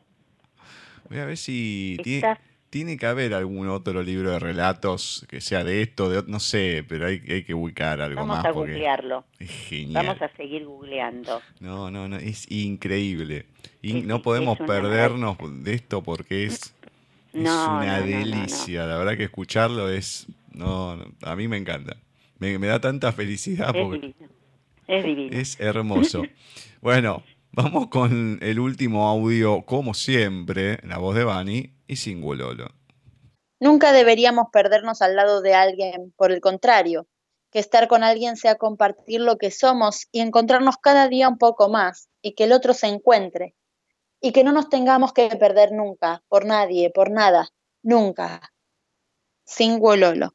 [1.09, 1.97] Voy a ver si...
[1.99, 6.39] Está tiene que haber algún otro libro de relatos que sea de esto, de no
[6.39, 8.45] sé, pero hay, hay que ubicar algo Vamos más.
[8.45, 9.26] a porque googlearlo.
[9.39, 10.05] Es genial.
[10.07, 11.41] Vamos a seguir googleando.
[11.59, 13.45] No, no, no, es increíble.
[13.82, 16.74] Y Es- no podemos una perdernos de esto porque es,
[17.34, 18.86] es una no, no, delicia.
[18.86, 20.28] La verdad que escucharlo es.
[20.53, 21.97] No, no, a mí me encanta.
[22.39, 24.30] Me, me da tanta felicidad Es porque divino.
[24.88, 25.38] Es divino.
[25.38, 26.24] es hermoso.
[26.82, 27.22] Bueno,
[27.52, 32.68] vamos con el último audio, como siempre, la voz de Bani y sin Lolo.
[33.60, 37.08] Nunca deberíamos perdernos al lado de alguien, por el contrario,
[37.52, 41.70] que estar con alguien sea compartir lo que somos y encontrarnos cada día un poco
[41.70, 43.56] más y que el otro se encuentre
[44.22, 47.49] y que no nos tengamos que perder nunca, por nadie, por nada,
[47.84, 48.54] nunca.
[49.45, 50.34] Sin Lolo.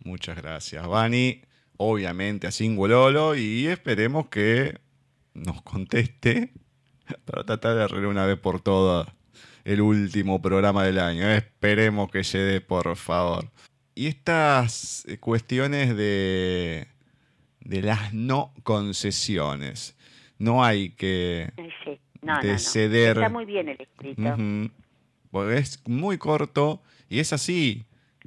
[0.00, 1.42] Muchas gracias, Bani.
[1.76, 4.80] Obviamente a Lolo y esperemos que
[5.34, 6.52] nos conteste
[7.24, 9.08] para tratar de arreglar una vez por todas
[9.64, 11.28] el último programa del año.
[11.28, 13.50] Esperemos que se dé, por favor.
[13.94, 16.86] Y estas eh, cuestiones de,
[17.60, 19.96] de las no concesiones.
[20.38, 21.52] No hay que
[21.84, 22.00] Sí.
[22.22, 22.58] No, no, de no.
[22.58, 23.16] ceder.
[23.16, 24.70] Está muy bien el escrito.
[25.30, 27.84] Porque es muy corto y es así.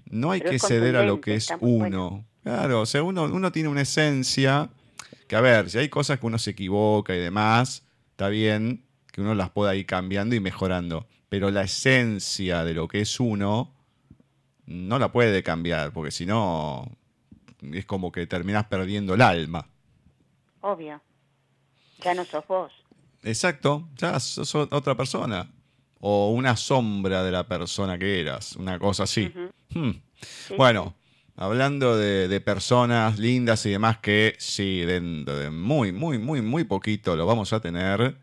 [0.10, 2.26] No hay Pero que ceder a lo que es uno.
[2.44, 4.70] Claro, o sea, uno, uno tiene una esencia
[5.32, 9.22] que, a ver, si hay cosas que uno se equivoca y demás, está bien que
[9.22, 11.08] uno las pueda ir cambiando y mejorando.
[11.30, 13.74] Pero la esencia de lo que es uno
[14.66, 16.86] no la puede cambiar, porque si no,
[17.62, 19.70] es como que terminás perdiendo el alma.
[20.60, 21.02] Obvio.
[22.02, 22.74] Ya no sos vos.
[23.24, 25.50] Exacto, ya sos otra persona.
[26.02, 29.32] O una sombra de la persona que eras, una cosa así.
[29.70, 29.92] Hmm.
[30.20, 30.94] Sí, Bueno,
[31.36, 36.64] hablando de, de personas lindas y demás que sí, dentro de muy, muy, muy, muy
[36.64, 38.16] poquito lo vamos a tener.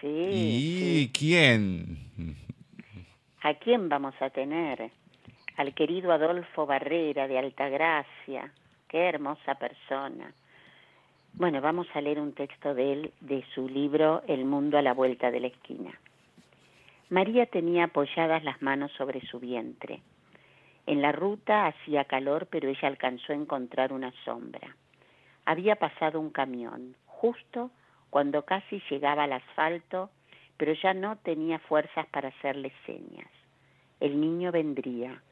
[0.00, 1.12] Sí, ¿Y sí.
[1.12, 2.36] quién?
[3.42, 4.90] ¿A quién vamos a tener?
[5.56, 8.52] Al querido Adolfo Barrera de Altagracia.
[8.88, 10.32] Qué hermosa persona.
[11.34, 14.94] Bueno, vamos a leer un texto de él, de su libro El mundo a la
[14.94, 15.98] vuelta de la esquina.
[17.10, 20.00] María tenía apoyadas las manos sobre su vientre.
[20.86, 24.76] En la ruta hacía calor, pero ella alcanzó a encontrar una sombra.
[25.46, 27.70] Había pasado un camión, justo
[28.10, 30.10] cuando casi llegaba al asfalto,
[30.56, 33.28] pero ya no tenía fuerzas para hacerle señas.
[34.00, 35.22] El niño vendría.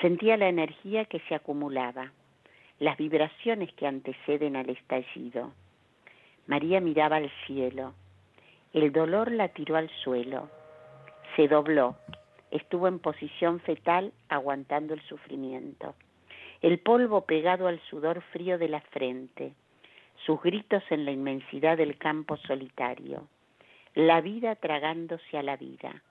[0.00, 2.12] Sentía la energía que se acumulaba,
[2.78, 5.52] las vibraciones que anteceden al estallido.
[6.46, 7.94] María miraba al cielo.
[8.72, 10.50] El dolor la tiró al suelo.
[11.36, 11.96] Se dobló.
[12.52, 15.94] Estuvo en posición fetal aguantando el sufrimiento.
[16.60, 19.54] El polvo pegado al sudor frío de la frente.
[20.26, 23.26] Sus gritos en la inmensidad del campo solitario.
[23.94, 26.02] La vida tragándose a la vida.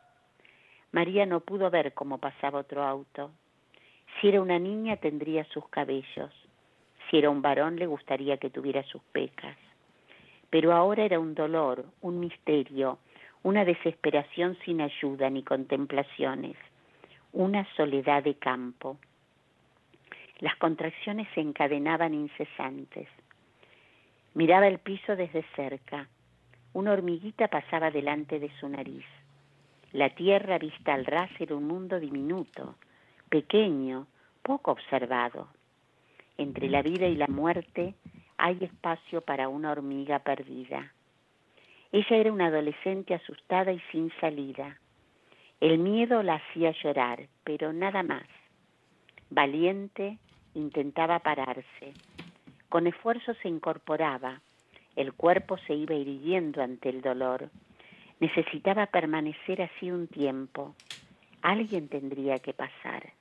[0.92, 3.30] María no pudo ver cómo pasaba otro auto.
[4.20, 6.34] Si era una niña tendría sus cabellos.
[7.10, 9.58] Si era un varón le gustaría que tuviera sus pecas.
[10.50, 12.98] Pero ahora era un dolor, un misterio,
[13.44, 16.56] una desesperación sin ayuda ni contemplaciones,
[17.34, 18.98] una soledad de campo.
[20.40, 23.08] Las contracciones se encadenaban incesantes.
[24.34, 26.08] Miraba el piso desde cerca.
[26.74, 29.06] Una hormiguita pasaba delante de su nariz.
[29.92, 32.76] La tierra vista al ras era un mundo diminuto,
[33.30, 34.08] pequeño,
[34.42, 35.50] poco observado.
[36.38, 37.96] Entre la vida y la muerte
[38.38, 40.94] hay espacio para una hormiga perdida.
[41.92, 44.78] Ella era una adolescente asustada y sin salida.
[45.60, 48.26] El miedo la hacía llorar, pero nada más.
[49.30, 50.18] Valiente,
[50.54, 51.94] intentaba pararse.
[52.70, 54.42] Con esfuerzo se incorporaba.
[54.96, 57.50] El cuerpo se iba irguiendo ante el dolor.
[58.20, 60.76] Necesitaba permanecer así un tiempo.
[61.42, 63.12] Alguien tendría que pasar.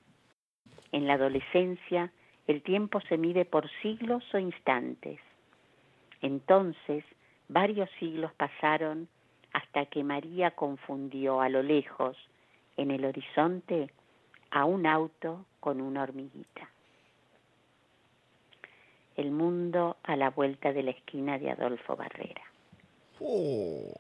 [0.93, 2.13] En la adolescencia,
[2.47, 5.21] el tiempo se mide por siglos o instantes.
[6.23, 7.05] Entonces,
[7.51, 9.09] varios siglos pasaron
[9.53, 12.17] hasta que María confundió a lo lejos,
[12.77, 13.91] en el horizonte,
[14.51, 16.71] a un auto con una hormiguita.
[19.17, 22.43] El mundo a la vuelta de la esquina de Adolfo Barrera.
[23.19, 23.93] Oh.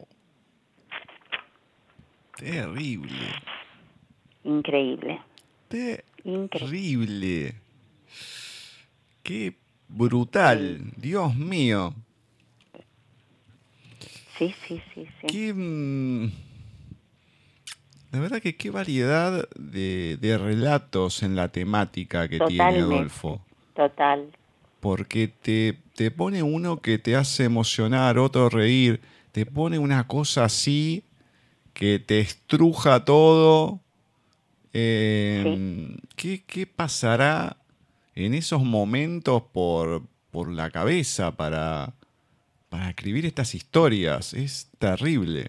[2.36, 3.34] Terrible.
[4.44, 5.20] Increíble,
[6.24, 6.48] increíble.
[6.48, 7.54] Terrible.
[9.22, 9.54] Qué
[9.88, 10.80] brutal.
[10.96, 11.92] Dios mío.
[14.40, 15.26] Sí, sí, sí, sí.
[15.28, 16.32] Qué, mm,
[18.12, 22.78] la verdad que qué variedad de, de relatos en la temática que tiene.
[22.80, 23.44] Adolfo.
[23.76, 24.32] Total.
[24.80, 29.02] Porque te, te pone uno que te hace emocionar, otro reír.
[29.32, 31.04] Te pone una cosa así
[31.74, 33.80] que te estruja todo
[34.72, 37.58] Eh, ¿qué, ¿Qué pasará
[38.14, 41.94] en esos momentos por, por la cabeza para,
[42.70, 44.32] para escribir estas historias?
[44.32, 45.48] Es terrible.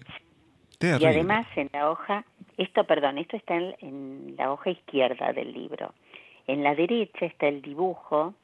[0.78, 1.06] terrible.
[1.06, 2.24] Y además en la hoja,
[2.58, 5.94] esto, perdón, esto está en, en la hoja izquierda del libro.
[6.46, 8.34] En la derecha está el dibujo,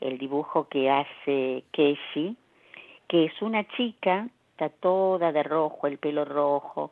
[0.00, 2.36] el dibujo que hace Keshi,
[3.08, 6.90] que es una chica, está toda de rojo, el pelo rojo,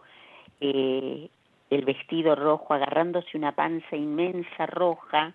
[0.61, 1.29] eh,
[1.71, 5.35] el vestido rojo, agarrándose una panza inmensa roja,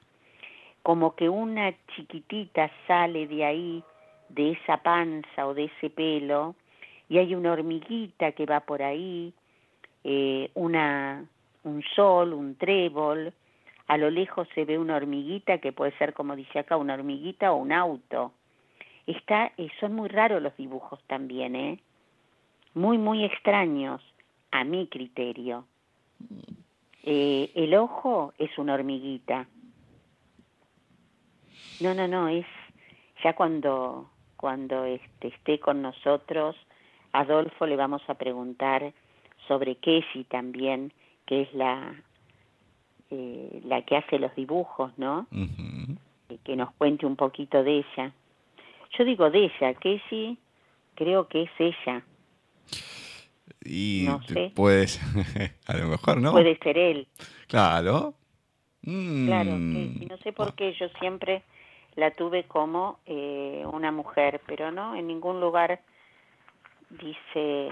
[0.81, 3.83] como que una chiquitita sale de ahí,
[4.33, 6.55] de esa panza o de ese pelo,
[7.09, 9.33] y hay una hormiguita que va por ahí,
[10.03, 11.25] eh, una,
[11.63, 13.33] un sol, un trébol,
[13.87, 17.51] a lo lejos se ve una hormiguita que puede ser, como dice acá, una hormiguita
[17.51, 18.31] o un auto.
[19.05, 21.79] Está, eh, son muy raros los dibujos también, ¿eh?
[22.73, 24.01] Muy, muy extraños,
[24.51, 25.65] a mi criterio.
[27.03, 29.47] Eh, el ojo es una hormiguita.
[31.81, 32.45] No, no, no, es
[33.23, 34.09] ya cuando,
[34.43, 36.57] cuando este, esté con nosotros,
[37.13, 38.91] Adolfo le vamos a preguntar
[39.47, 40.91] sobre Keshi también,
[41.25, 41.95] que es la,
[43.09, 45.27] eh, la que hace los dibujos, ¿no?
[45.31, 48.11] Eh, Que nos cuente un poquito de ella.
[48.97, 50.37] Yo digo de ella, Keshi
[50.95, 52.03] creo que es ella,
[53.63, 54.51] Y No sé.
[54.53, 54.99] puedes,
[55.67, 56.33] a lo mejor, ¿no?
[56.33, 57.07] puede ser él.
[57.47, 58.13] Claro.
[58.81, 59.25] Mm.
[59.27, 60.05] Claro, Keshi.
[60.09, 61.43] No sé por qué yo siempre
[61.95, 65.81] la tuve como eh, una mujer, pero no, en ningún lugar
[66.89, 67.69] dice,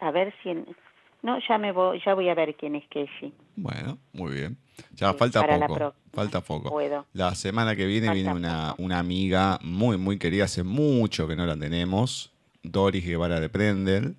[0.00, 0.76] a ver si en...
[1.22, 3.32] No, ya me voy, ya voy a ver quién es Keshi.
[3.54, 4.58] Bueno, muy bien.
[4.94, 5.94] Ya Sí, falta poco.
[6.12, 6.70] Falta poco.
[6.70, 7.06] Puedo.
[7.12, 11.36] La semana que viene Falta viene una, una amiga muy, muy querida, hace mucho que
[11.36, 12.32] no la tenemos,
[12.64, 14.16] Doris Guevara de Prendel,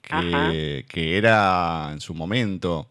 [0.00, 2.88] que, que era en su momento,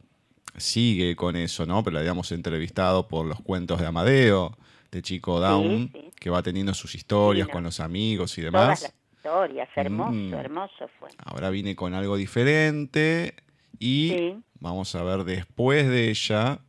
[0.58, 1.84] sigue con eso, ¿no?
[1.84, 4.56] Pero la habíamos entrevistado por los cuentos de Amadeo,
[4.92, 6.10] de Chico Down, sí.
[6.20, 8.82] que va teniendo sus historias con los amigos y Todas demás.
[8.82, 10.34] las historias, hermoso, Mm.
[10.34, 11.10] hermoso fue.
[11.18, 13.34] Ahora viene con algo diferente
[13.80, 16.60] y vamos a ver después de ella,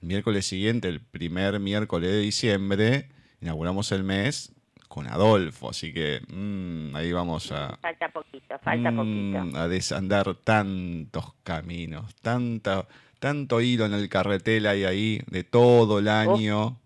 [0.00, 3.08] el miércoles siguiente, el primer miércoles de diciembre,
[3.40, 4.52] inauguramos el mes
[4.88, 9.58] con Adolfo, así que mm, ahí vamos a, Falta poquito, falta mm, poquito.
[9.58, 12.86] a desandar tantos caminos, tanta,
[13.18, 16.78] tanto hilo en el carretel hay ahí de todo el año,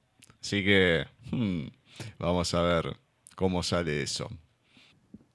[0.47, 1.66] así que mm,
[2.20, 2.97] vamos a ver
[3.35, 4.31] cómo sale eso.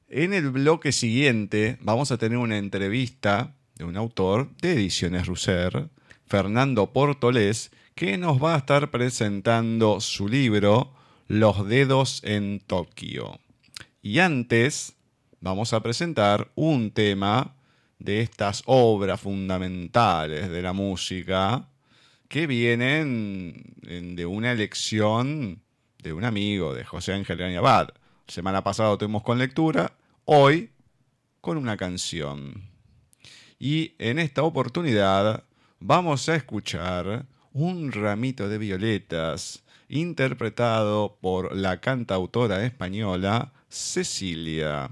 [0.08, 5.90] En el bloque siguiente vamos a tener una entrevista de un autor de Ediciones Russer,
[6.26, 10.94] Fernando Portolés, que nos va a estar presentando su libro
[11.28, 13.38] Los dedos en Tokio.
[14.02, 14.96] Y antes
[15.42, 17.58] vamos a presentar un tema
[18.00, 21.68] de estas obras fundamentales de la música
[22.32, 25.62] que vienen en- de una elección
[26.02, 27.90] de un amigo, de José Ángel Abad.
[28.26, 29.92] Semana pasada tuvimos con lectura,
[30.24, 30.70] hoy
[31.42, 32.70] con una canción.
[33.60, 35.44] Y en esta oportunidad
[35.82, 44.90] vamos a escuchar un ramito de violetas interpretado por la cantautora española Cecilia.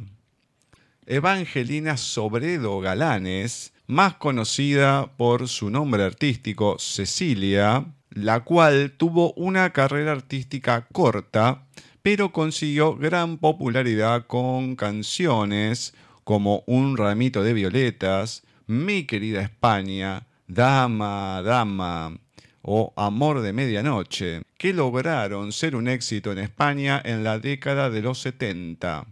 [1.06, 10.12] Evangelina Sobredo Galanes, más conocida por su nombre artístico Cecilia, la cual tuvo una carrera
[10.12, 11.64] artística corta,
[12.04, 21.42] pero consiguió gran popularidad con canciones como Un ramito de violetas, Mi querida España, Dama,
[21.44, 22.16] Dama
[22.62, 28.04] o Amor de Medianoche, que lograron ser un éxito en España en la década de
[28.04, 29.08] los 70.